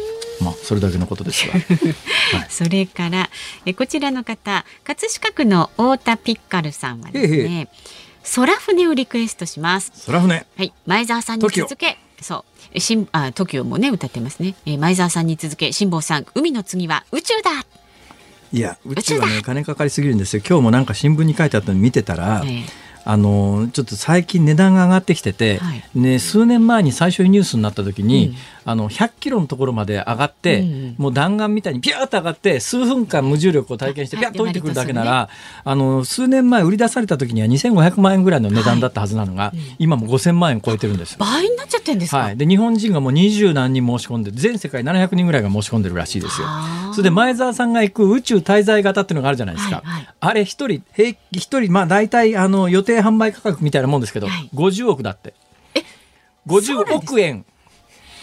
[0.42, 1.54] まあ、それだけのことですが、
[2.38, 3.30] はい、それから
[3.66, 7.68] えこちらの方葛飾区の太田ピッカルさんはですね
[8.36, 9.92] 空船をリクエストします。
[10.06, 10.46] 空船。
[10.56, 10.74] はい。
[10.86, 12.80] 前澤さんに続けそう。
[12.80, 17.52] 新あ TOKIO もね歌ってますね、えー、前澤さんに続け辛坊さん海の次は宇宙だ。
[18.54, 20.44] いや宇宙はね金かかりすぎるんですよ。
[20.48, 22.64] 今日もなんか新聞に書いてあったの見てたら、えー
[23.04, 46.48] あのちょっと最近値段が上がってきてて、はい、ね、数年前に最初にニュースになった時に、うん、あの100キロのところまで上がって、うん、もう弾丸みたいにピューッと上がって数分間無重力を体験してピュッと降りてくるだけなら、はい、あの数年前売り出された時には2500万円ぐらいの値段だったはずなのが、はい、今も5000万円超えてるんです倍になっちゃってんですか、はい、で日本人がもう20何人申し込んで全世界700人ぐらいが申し込んでるらしいですよ。
[46.94, 49.78] それで前澤さんが行く宇宙滞在型っていうのがあるじゃないですか。
[49.78, 55.34] はいはい、あれ一人平一人まあ大体あの予定販売価格みたいなもんですけど、はい、50億だって。
[55.76, 55.84] え
[56.48, 57.46] 50億円。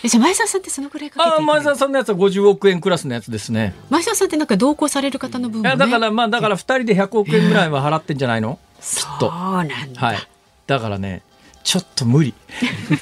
[0.04, 3.74] じゃ前澤さんってそのくらいかあ前澤さんのやつは50億円クラスのやつですね。
[3.90, 9.30] 前澤さんってなんか同行される方の分も、ね、だからまあだから2人で100億円ぐらいは払ってんじゃないの、きっと。
[9.30, 10.00] そうなんだ。
[10.00, 10.18] はい。
[10.66, 11.22] だからね
[11.64, 12.32] ちょっと無理。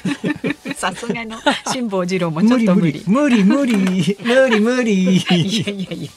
[0.75, 3.03] さすがの辛坊治郎もちょっと無理。
[3.07, 5.17] 無理無理無理無理無理。
[5.17, 6.11] いやいやいや。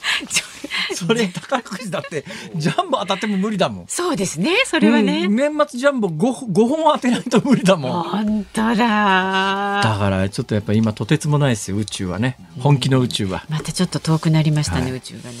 [0.93, 3.85] それ宝くじだってジャンボ当たっても無理だもん。
[3.87, 4.51] そうですね。
[4.65, 5.25] それはね。
[5.25, 8.03] うん、年末ジャンボ五五本当てないと無理だもん。
[8.03, 8.75] 本当だ。
[8.75, 12.37] だからちょっとやっぱ今とてつもないですよ宇宙はね。
[12.59, 13.43] 本気の宇宙は。
[13.49, 15.37] またちょっと遠くなりましたね、はい、宇宙がね。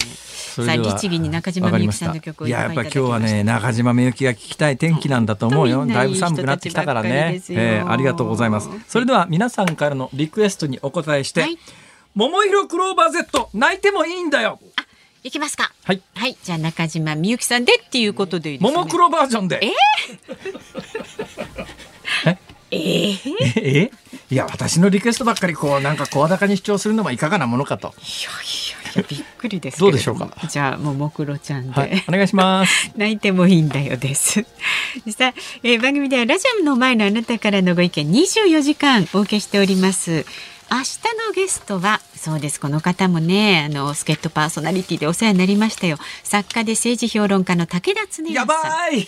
[0.51, 11.57] さあ律儀に中島みゆきさんの曲をいややっぱ今日はね中島みゆきが聞きたい天気なんだと思うよだいぶ寒くなってきたからね、えー、ありがとうございますそれでは皆さんからのリクエストにお答えして、はい、
[12.15, 14.59] 桃色クローバー Z 泣いてもいいんだよ
[15.23, 15.71] いきますか。
[15.83, 16.01] はい。
[16.15, 16.37] はい。
[16.41, 18.75] じゃあ中島みゆきさんでっていうことでいいですね。
[18.75, 19.59] ももクロバージョンで。
[19.63, 22.37] えー、
[22.71, 22.77] え？
[22.77, 23.91] ー、え？
[24.31, 27.89] いや私のリクエストばっかりこうなんか声高に主張するのもいかがなものかと。
[27.89, 30.35] いやいややびっくりですどうでしょうか？
[30.47, 34.43] じゃあももクロちゃんで、はい、お願いします 泣いてもいいんだよです
[35.15, 40.25] さあ、えー、番組ではラジオの前のあなたからのご意見24時間お受けしております
[40.71, 40.83] 明日
[41.27, 45.97] のゲストはそうですこの方もねあの助っ人パーソナリティでお世話になりましたよ。
[46.23, 48.55] 作家で政治評論家の竹田恒やば
[48.89, 49.05] い！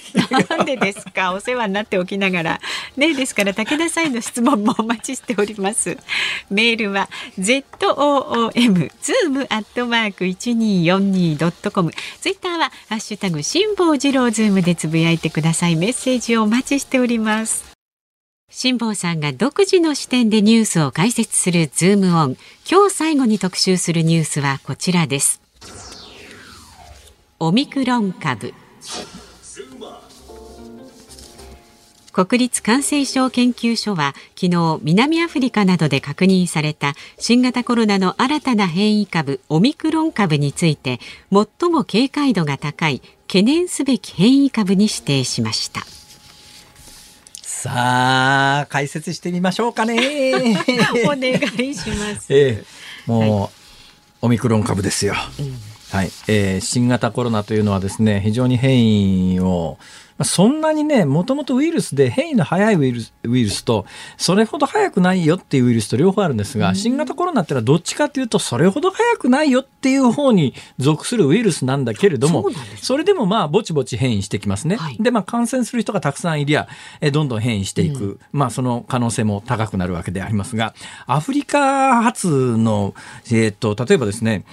[0.50, 1.32] なんでですか？
[1.32, 2.60] お世話になっておきながら。
[2.98, 5.98] ねですから竹田さんへの質問もお待ちしております。
[6.50, 7.08] メールは
[7.40, 11.94] z o o m zoom アットマーク一二四二ドットコム。
[12.20, 15.76] ツイッターはハッシュタグ辛坊治郎ズームでつぶやいてください。
[15.78, 17.73] メッセージをお待ちしております
[18.56, 22.38] 辛坊さんが独自の視点でニュースを解説するズームオン。
[22.70, 25.42] 今日最後に特集するニュースはこちらです。
[27.40, 28.54] オミクロン株。
[32.12, 41.00] 国立感染症研究所は昨日南アフリカなどで確認された新型コロナの新たな変異株オミクロン株について
[41.32, 45.82] 最も警戒度が高い懸念すべき変異株に指定しました。
[47.64, 47.72] さ
[48.64, 49.96] あ、解説してみましょうかね。
[51.08, 51.32] お願
[51.66, 52.26] いします。
[52.28, 52.64] ええ、
[53.06, 53.50] もう、はい、
[54.24, 55.16] オミクロン株ですよ。
[55.40, 55.58] うん、
[55.90, 59.78] はい、えー、新型コロナというのはですね、非常に変異を
[60.22, 63.86] そんなにね、もともとウイルスで変異の早いウイルスウイルスと、
[64.18, 72.46] それほど早くないよっていうウイルスと両方あるんですが、うん、新型コロナってのはどっちかというと、それほど早くないよっていう方に属するウイルスなんだけれども、
[72.82, 74.76] それでもまあ、ぼちぼち変異してきますね。
[74.76, 76.68] はい、で、まあ、感染する人がたくさんいりゃ、
[77.02, 80.74] えどんどん変異していく、うん、まあ、その可能性も高くなるわけでありますが、
[81.08, 82.94] アフリカ発の、
[83.32, 84.46] えっ、と、例えばですね、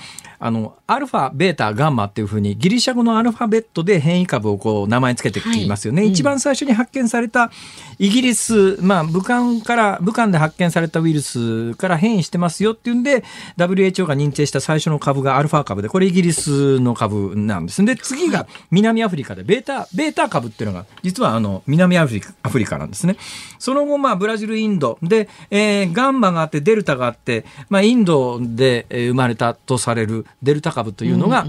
[0.43, 6.01] あの、アルファ、ベータ、ガンマっていうふうにギリシャ語のアルファベットで変異株をこう名前つけてきますよね。
[6.01, 7.51] はい、一番最初に発見された
[7.99, 13.22] イギリス、まあ、武漢から、武漢で発見されたウイルスから変異してますよっていうんで、
[13.59, 17.84] WHO が認定した最初の株がアルファ株で、これイギリスの株なんです。
[17.84, 23.16] で、次が南アフリカで、ベータ、ベータ株っていうのが、実はあの、南アフリカアフリカなんですね。
[23.59, 31.47] その後、まあ、ブラジル、インドで、えー、ガンマがあって、デルタがあって、まあ、インドで生まれたとされるデルタ株というのが、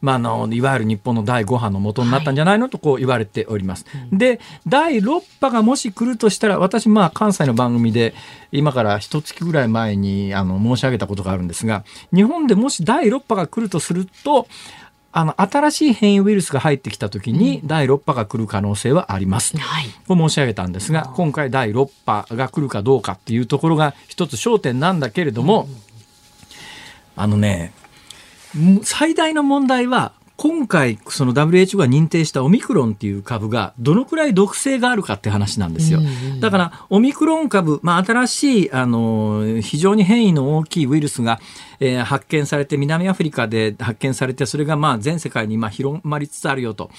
[0.00, 3.86] まあ、あの、いわゆる日本の第5波の元になったんじゃないの、とこう言われております。
[4.12, 8.14] で、第6波がもし来るとしたら、私、まあ、関西の番組で、
[8.52, 14.46] 今から一月ぐらい前に、あの、申し上げたことがあるんですが、日本でもし第6波が来るとすると、
[15.12, 19.56] あの、新しい変異ウイルスが入ってきたときに、第6波が来る可能性はあります。
[19.56, 25.68] はい、こ申し上げたんですが、今回第6波が来るかどうかっていうところが一つ焦点なんだけれども、
[27.16, 27.72] あのね、
[28.82, 36.00] 最大の問題は、今回、その WHO が認定したオミクロンっていう株がどのくらい毒性があるかって話なんですよ。
[36.40, 41.40] だから、オミクロン株、まあ、新しい、あの、非常に変異の大きいウイルスが、
[41.78, 46.90] えー、発見されて、南アフリカで発見されて、それがまあ全世界にまあ広まりつつあるよと。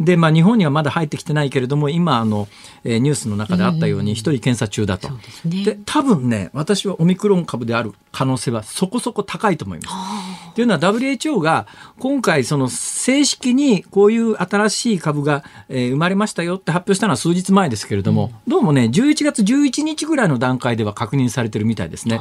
[0.00, 2.48] で、まあ、日本にはまだ入ってきてないけれども、今、あの、
[2.84, 5.08] えー、ニュースの中であったように、一人検査中だと。
[5.44, 10.54] で、ね、多分ね、私はオミクロン株である可能性はそこそこ高いと思います。
[10.54, 11.66] というのは WHO が
[11.98, 22.20] 今回その正式にこういう新しい株が、え生まれましたよって発表したのは数日前ですけれども、どうもね11月11日ぐらいの段階では確認されてるみたいですね。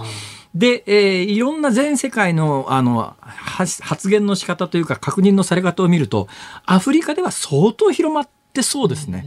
[0.54, 6.28] で、えー、いろんな全世界のあの発言の仕方というか確認のされ方を見ると
[6.66, 9.26] アフリカでは相当広まってそうですね。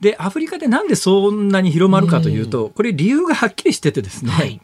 [0.00, 4.60] でアフリカでなんでそんなに広まるかというと、これ理由がはっきりしててですね、はい、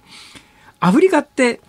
[0.81, 1.61] アフリカって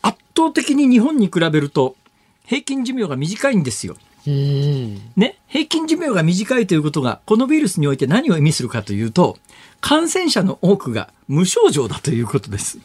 [0.00, 1.96] 圧倒的に日本に比べると
[2.44, 3.96] 平均寿命が短いんですよ。
[4.26, 9.36] ね、平均寿命が短いということがこのウイルスにおいて何を意味するかというと
[9.80, 12.78] 感染者の多くが無症状だということです。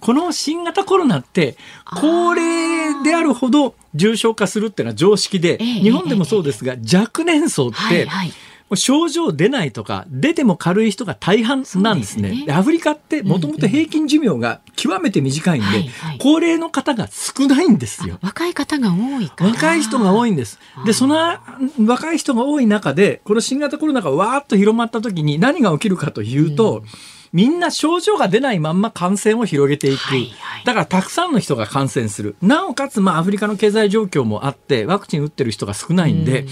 [0.00, 8.06] この新型コロナって高齢であるほど重症化するっていうのは常識で、日本でもそうですが、若年層って、
[8.76, 12.30] 症状出ないとか出ても軽い人が大半なんですね。
[12.30, 18.18] で、ね、アフリカってもともと平均寿命が極めて短いんで、はいはい、高齢の方が少ないんですよ。
[18.22, 20.58] 若い方が多い若い人が多いんです。
[20.84, 21.16] で、その
[21.86, 26.84] 若い人が多い中で、この新型コロナがわーっと広まった時に何が起きるかというと、うん。
[27.32, 32.36] みんな症状が出ないまんま感染を広げていく、はいはい、だからたくさんの人が感染する。
[32.40, 36.48] なおかつまあアフリカの経済状況もあってワクチン打ってる人が少ないんで、うん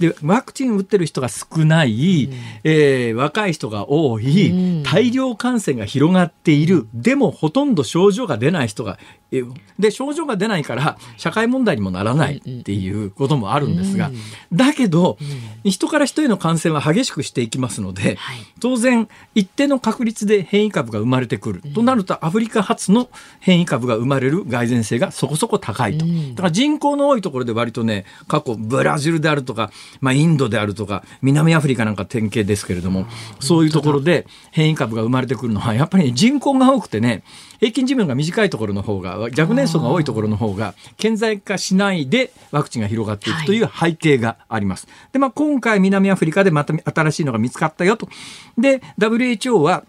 [0.00, 2.34] でワクチン打ってる人が少ない、うん、
[2.64, 6.88] えー、若い人が多い、うん、大量感染が広がっている。
[6.94, 8.98] でもほとんど症状が出ない人が
[9.78, 14.10] で症状が出ないから社会問題にもならないっていうこともあるんですが、
[14.52, 15.18] だけど、
[15.62, 18.18] 人から人への感染は激しくしていきますので、
[18.58, 26.04] 当然一定の確率で変異株が生まれてくる、となるとアフリカ発の変異株が生まれる蓋然性がそこそこ高いと。
[26.04, 29.70] だから人口の多いところで割とね過去ブラジルであるとか、
[30.00, 33.06] まあ、インドであるとか南アフリカなんか典型ですけれども
[33.40, 37.22] そういうところで変異株が生まれてくるのはやっぱり人口が多くてね
[37.60, 44.88] 平均寿命が短いところの方が若年層が多いところの方が顕在化しないでワクチンが広がっていくという背景があります。
[45.12, 48.08] で、まあ、今回南アフリカでまた新しいのが見つかったよと。
[48.56, 49.84] で、WHO は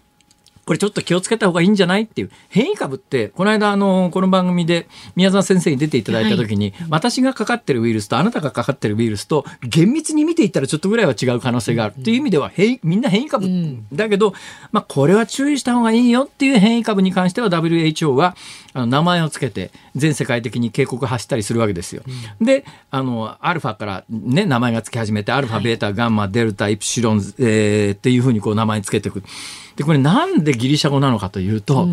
[0.64, 2.30] これちょっと気をつけた方がいいんじゃないっていう。
[2.48, 4.86] 変異株ってこの間あのこの番組で
[5.16, 14.34] 宮沢先生に出ていただいた時に、はい、私がかかってるウイルスとあなたがかかってるウイルスと厳密に見ていったらちょっとぐらいは違う可能性があるっていう意味では変異みんな変異株、うん、だけど、
[14.70, 18.36] まあ、これは注意した方がいいよっていう変異株に関しては WHO は
[18.74, 22.02] あの名前をつけて全世界的に警告発したりするわけですよ。
[22.40, 29.22] うん、であのアルファから、ね、名前が付き始めてアルファ、ベータガンマデルタイプシロン、えー、っていうふうにこう名前つけていく。
[29.76, 31.88] でこれなんでギリシャ語なのかというと、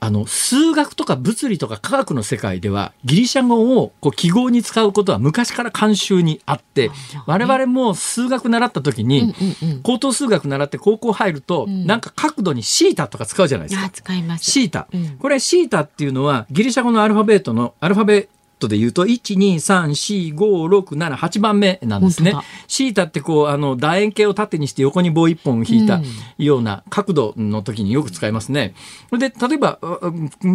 [0.00, 6.90] あの数学とか物理とか科学の世界ではギリシャ語をこう記号に使うことは昔から慣習にあって
[7.26, 9.34] 我々も数学習った時に
[9.82, 13.90] 高等数学習って高校入るとなんか角度にシータとか使うじゃないですか。
[13.90, 14.50] 使います。
[14.50, 14.88] シータ、
[15.18, 18.28] これシータっていうのはギリシャ語のアルファベットのアルファベ
[18.60, 22.34] トで言うと、1、2、3、4、5、6、7、8番目なんですね。
[22.68, 26.00] シータってこう、あの、楕円形を縦にして横に棒一本引いた
[26.38, 28.74] ような角度の時によく使いますね。
[29.10, 29.80] うん、で、例えば、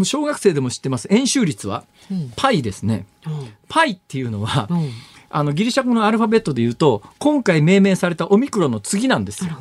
[0.03, 1.08] 小学生でも知ってます。
[1.12, 1.84] 円周率は、
[2.38, 3.06] パイですね。
[3.28, 4.89] うん、パイっていうのは、うん
[5.36, 9.51] あのギリシャ語のアルファベットで言うと今回命名されたオミクロンの次なんですよ。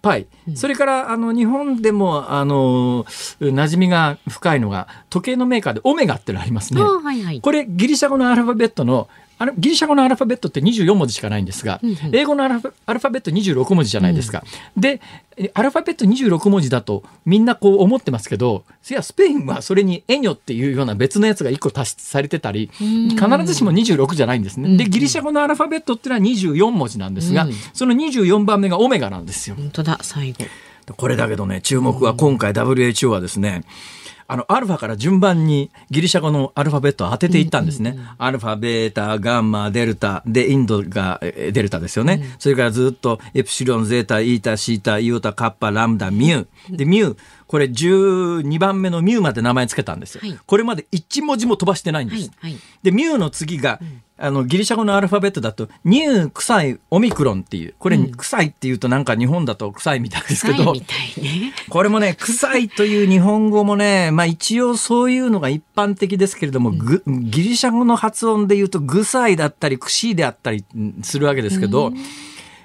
[0.00, 3.04] パイ、うん、それからあの日本でもあの
[3.38, 6.80] 馴染みが深いのが時計のメーカーでオメガってのありますね。
[6.80, 9.08] はいはい、これギリシャ語のアルファベットの
[9.40, 14.44] あれギリシャ語のアルファベットって24文字しかないんですが、うんうん、英語のアルファベット26文字じゃないですか。
[14.76, 15.00] うん、で
[15.54, 23.16] アルファベット26文字だとみんなこう思ってますけどいやスペインはそれにエニョっていうような別のやつが1個足しされてたり必
[23.46, 24.76] ずしも26じゃないんですね。
[24.76, 29.56] でギリシャ語のアルファベットっていうのは24文字なんですが、うん、その24番目がオメガなんですよ。
[29.56, 30.44] 本当だ最後
[30.98, 33.99] これだけどね注目は今回 WHO はですね、うん
[34.30, 37.98] あの、アルファから順番にギリシャ語のアルファベットを当てていったんですね。
[38.16, 42.20] アルファ、ベータ、ガンマ、デルタ、で、インドがデルタですよね。
[42.22, 46.76] うん、それからずっとエプシロン、ゼータ、イータ、シータ、イオタ、カッパ、ラムダ、ミュー。
[46.76, 47.16] で、ミュー。
[47.48, 50.20] これ12番目のミューまで名前つけたんですよ。
[50.22, 52.30] はい、これまで1文字も飛ばしてないんです。
[52.84, 53.80] で、ミューの次が、
[54.22, 57.74] あのギリシャ語のアルファベットだとニュー臭いオミクロンっていう。
[57.78, 60.82] これ、臭いっていうとなんか日本だと臭いみたいですけど、ね、
[61.70, 70.64] これもね臭いという日本語もねまあ一応そういうのが一般的ですけれども、うん、ギリシャ語の発音で言うと臭いだったりくしいであったり
[71.02, 71.92] するわけですけど、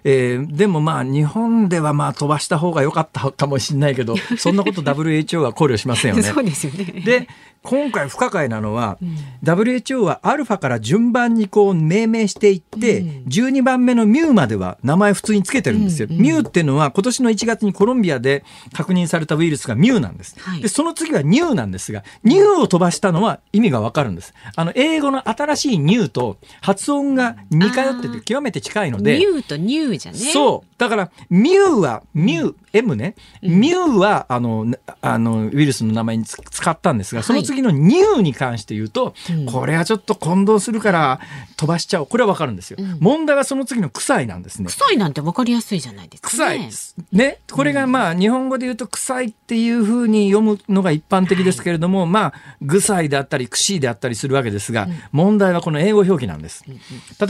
[0.08, 6.24] えー、でもまあ日本ではまあ飛ばした方が良かったかもしれないけど そんなこと WHO は考慮しませんよね。
[6.24, 7.28] そうですよねで
[7.66, 16.08] 今回不可解なのは、うん、WHO はアルファから順番にこう命名していって、うん、12番目のミューまでは名前普通につけてるんですよ。
[16.08, 20.36] うんうん、ミューっていうのは今年の1月にコロンビアで確認されたウイルスがミューなんです。
[20.39, 24.36] はい、でその次はニューなんですが、ニューを飛ばしたのは意味がわかるんです。
[24.56, 29.18] あの英語の新しいニューと発音が似通ってて極めて近いので。
[29.18, 30.18] ニューとニューューじゃね。
[30.18, 30.74] そう。
[30.78, 34.68] だからミューはミュー、M ね、ミューはあの
[35.02, 41.20] あのウイルスの名前に使ったんですが、その次のニューに関して言うと、はい、これはちょっと混同するから
[41.58, 42.08] 飛ばしちゃおう。
[42.08, 44.66] これはわかるんですよ、うん、問題はその次の臭いなんですね。
[44.66, 47.18] 臭いなんてわかりやすいじゃないですか、ね、臭い。
[47.18, 47.40] ね。
[47.52, 56.64] これがまあ、日本語で言うと臭いっていうふうに読むのが一般的ですけれども、はい、まあ、ぐさいであったり、くしいであったりするわけですが、うん、問題はこの英語表記なんです。
[56.68, 56.76] 例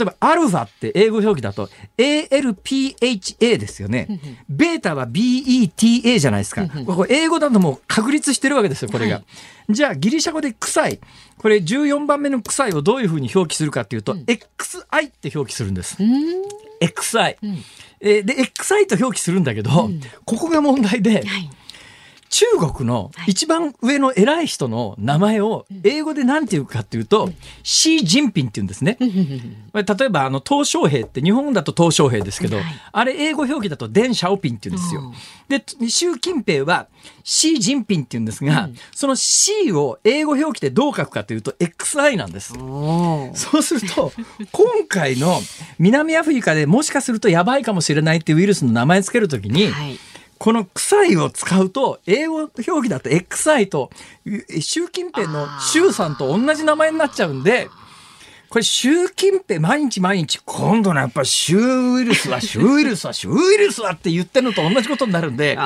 [0.00, 1.68] えば、アルファって英語表記だと、
[1.98, 4.20] ALPHA ですよね。
[4.48, 5.06] ベータは
[5.44, 6.66] BETA じゃないですか。
[6.66, 9.16] これ英語だともう確立してるわけですよ、これが。
[9.16, 9.22] は
[9.68, 11.00] い、じゃあ、ギリシャ語で臭い。
[11.38, 15.96] これ14番目の臭いをどういうふうに表記するかっていうと、うん、XI って表記するんです。
[16.80, 17.58] XI、うん、
[18.00, 21.50] えー、で、XI と表記するんだけど、うん、ここが問題で、はい
[22.36, 27.30] 中国の一番上の偉い人の名前を英語で何て言うかっていうと、
[27.62, 28.98] シー・ジンピンって言うんですね。
[29.00, 32.58] 例えば、あの、鄧小平って日本だと鄧小平ですけど、
[32.92, 35.14] あれ英語表記だとデン・シャオピンって言うんですよ。
[35.48, 36.88] で、習近平は
[37.24, 42.52] シー・ジンピンって言うんですが、その C を英語表記でどう書くかというと XI なんです。
[42.52, 44.12] そうすると、
[44.52, 45.40] 今回の
[45.78, 49.98] 南アフリカでもしかするとやばいかもしれないっていうウイルスの名前つけるときに、はい
[50.38, 53.90] この臭いを使うと、英語表記だと XI と、
[54.60, 57.68] 習近平の習さんと同じ名前になっちゃうんで、
[58.48, 65.58] これ習近平毎日毎日今度のやっぱり習ウイルスは 習ウイルスは習ウイルスはって言ってるのと同じことになるんで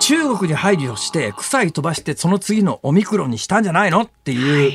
[0.00, 4.72] 中国に配慮して臭い飛ばしてその次のオミクロンにしたんじゃないのっていう。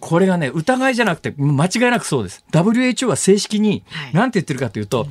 [0.00, 2.42] これがね疑いじゃなくて間違いなくそうです。
[2.50, 5.06] WHO は正式に何て言ってるかというと、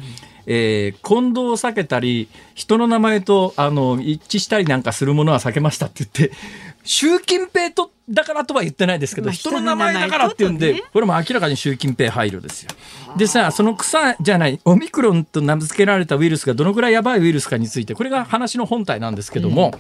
[0.51, 6.35] えー、混同を避けたり人の名前とあの一致したりなんかするものは避けましたって言って
[6.83, 12.71] 習近平とだからとは言ってないですけど、人の名前だからって言うんで、これも明らかに習近平配慮ですよ。
[13.15, 19.77] でさ、その草じゃない、オミクロンと名付けられたウイルスがどのくらいやばいウイルスかについて、これが話の本体なんですけども、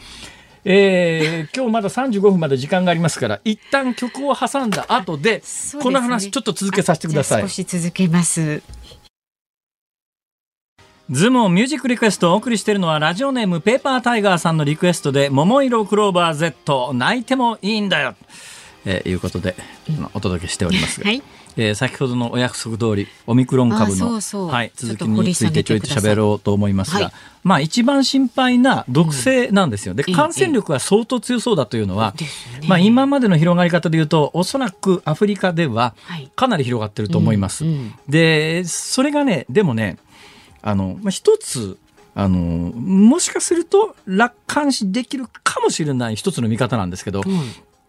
[0.65, 5.41] えー、今日まだ35分まで時間がありますから一旦曲を挟んだ後で、ね、
[5.81, 7.41] この話ちょっと続けさせてください。
[7.41, 8.61] 少し続けます。
[11.11, 18.15] ズモンミュージックリクエストをお送りしているのはラジオネームペーパータイガーさんのリクエストで桃色クローバー Z 泣いてもいいんだよ、
[18.85, 19.55] えー、いうことで、
[20.13, 21.01] お届けしております。
[21.01, 21.23] が、はい、
[21.57, 29.95] えー、先ほどのお約束通りオミクロン株のはい、続きについてちょいと喋ろうと思いますが、はい、まあ一番心配な毒性なんですよ。
[29.95, 32.13] で感染力は相当強そうだというのは、
[32.67, 35.95] まあ今までの広がり方でいうとおそらくアフリカでは
[36.35, 37.65] かなり広がってると思います。
[38.07, 39.97] でそれがねでもね
[40.61, 41.77] あの、まあ、一つ、
[42.15, 47.41] あの、もしかすると楽観視できるかもしれない一つの見方なんですけど、うん、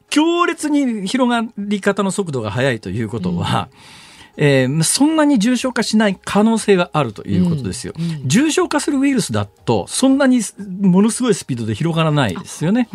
[0.09, 3.69] 強烈に広がり方の速度が速いということは、
[4.37, 7.95] うん、えー、そんなに重症化しない可能性があるということですよ。
[7.99, 10.41] うん、重症化するウイルスだと、そんなに
[10.81, 12.89] ものすごいスピードで広がらないですよね。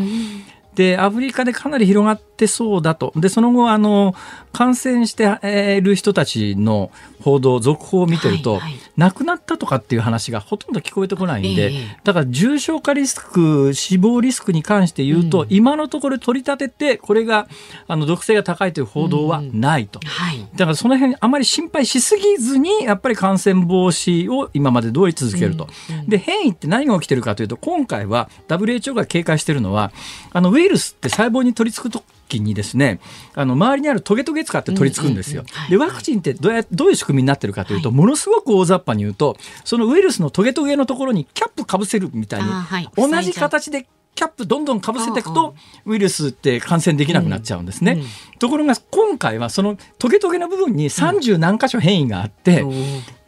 [0.76, 3.14] で、アフリカでかなり広がってそうだと。
[3.16, 4.14] で、その後、あの、
[4.52, 17.48] 感染している人たちの報道、続報を見てると、はいはい、亡くなったとかっていう話がほとんど聞こえてこないんで、えー、だから重症化リスク、死亡リスクに関して言うと、うん、今のところ取り立てて、これが
[17.88, 20.48] あの毒性が高いという報道はないと、うんはい。
[20.56, 25.68] だからその辺あまり心配しすぎずに、やっぱり感染防止を今まで通り続けると。
[25.90, 29.92] うん、で、変異って何が起きてるかというと、今回は WHO が警戒しているのは、
[30.32, 33.00] あのウイルスって細胞に取り付くと期にですね
[33.34, 35.44] あの周りにあるトゲトゲ使って取り付くんですよ。
[35.70, 42.50] でワクチンってどうやどういう仕組みになってるかというと、ものすごく大雑把に言うとそのウイルスのトゲトゲのところにキャップかぶせるみたいに、
[42.96, 45.56] 同じ形でキャップどんどんかぶせていくと
[45.86, 48.02] ウイルスって感染できなくなっちゃうんですね。
[48.40, 52.66] ところが今回はそのトゲトゲの部分に30何箇所変異があって、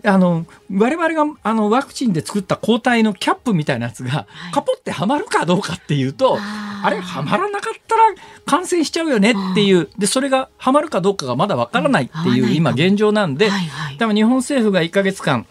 [0.06, 6.40] あの我々があのワクチンで作った抗体のキャップみたいなやつがカポってはまるかどうかっていうと、
[6.84, 8.02] あれはまらなかったら
[8.46, 9.90] 感染しちゃうよねっていう。
[9.98, 13.50] でそれがはまるかどうかがまだわからないっていう今現状なんで、
[14.00, 15.46] 多分日本政府が1か月間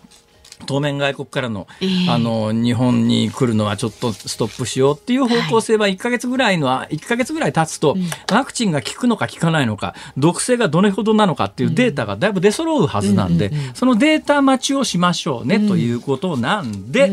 [0.65, 1.67] 当面外国からの,、
[2.09, 7.97] あの日本に来るのはちょっとストップしようっていう方向性は1か月ぐらいの、は1か月ぐらい経つと、
[8.33, 17.13] ワクチンが効くのか効かないのか毒性がどれほどなのかっていうデータがだいぶ出揃うはずなんで、そのデータ待ちをしましょうね、ということなんで。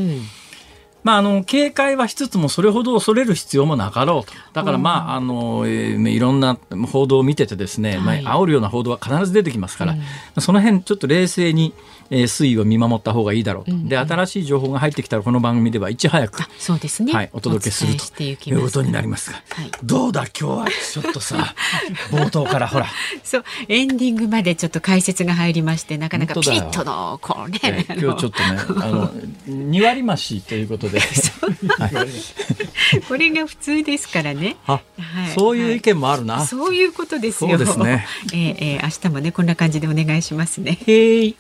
[1.04, 4.34] まあ、あの警戒はしつつもそれほど恐れる必要もなかろうと。
[4.54, 6.58] だからまああの、えー、いろんな
[6.92, 11.74] 報道を見ててですね、はい、まあ煽るような報道は必ず出てきますから、うん、その辺ちょっと冷静に
[12.10, 13.78] えー、推移を見守った方がいいだろうと、うん。
[13.80, 20.68] うん、で新しい情報が入ってきたらこの番組ではいち早くそうですね、はい、お届けするということになりますが、はい、どうだ今日は？
[20.94, 21.56] ちょっとさ
[22.12, 22.88] 冒頭からほら。
[23.24, 29.10] そうエンディングまでちょっと解説が入りましてなかなかピリッとのこうね、えー、今日ちょっとね あの
[29.48, 34.82] 2割増しということではい、 これが普通ですからね、 は
[35.28, 37.52] い、そういう意見もあるな、そういうことですよ。
[37.52, 40.78] そうですね、 えーえー、明日もねこんな感じでお願いしますね。
[40.86, 41.36] へい。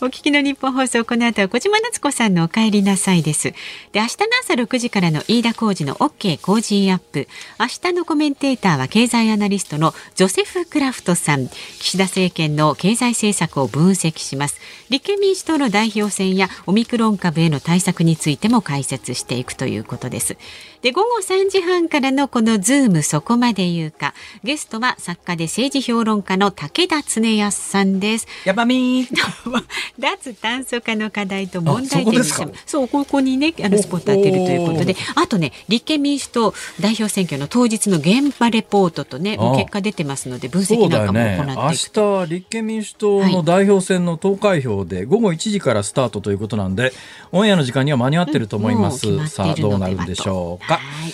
[0.00, 3.52] お聞きの日本放送、この後は小島夏子さんのお帰りなさいです。
[3.92, 7.28] で、明日の朝6時からの飯田浩二の OK 工事アップ。
[7.58, 11.48] 明日のコメンテーターは経済アナリストのジョセフ・クラフトさん。
[11.78, 14.60] 岸田政権の経済政策を分析します。
[14.90, 20.36] 立憲民主党の代表選やオミクロン株への対策についても解説していくということです。
[20.82, 24.14] で、午後3時半からのこのズームそこまで言うか。
[24.44, 28.26] ゲストは作家で政治評論家の竹田恒泰さんです。
[28.44, 29.06] やばみ
[29.98, 32.24] 脱炭素化の課題と問題点
[32.66, 34.96] そうここにねあのスポット当てるということで。
[35.14, 46.92] あとね立憲民主党代表選挙の当日の現場レポートとね結果出てますので分析なんかも行っていく、ね、明日立憲民主党の代表選の投開票で午後1時からスタートということなんで
[47.32, 50.65] オンエアの時間には間に合ってると思います、うん、さあどうなるんでしょう？
[50.66, 50.74] か。
[50.74, 51.12] はい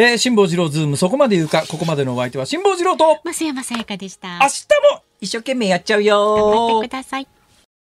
[0.00, 1.64] えー、辛坊治郎ズームそこまで言うか。
[1.68, 3.18] ここまでのお相手は辛坊治郎と。
[3.24, 4.38] 増山さやかでした。
[4.40, 7.26] 明日も一生懸命やっちゃうよ頑張ってください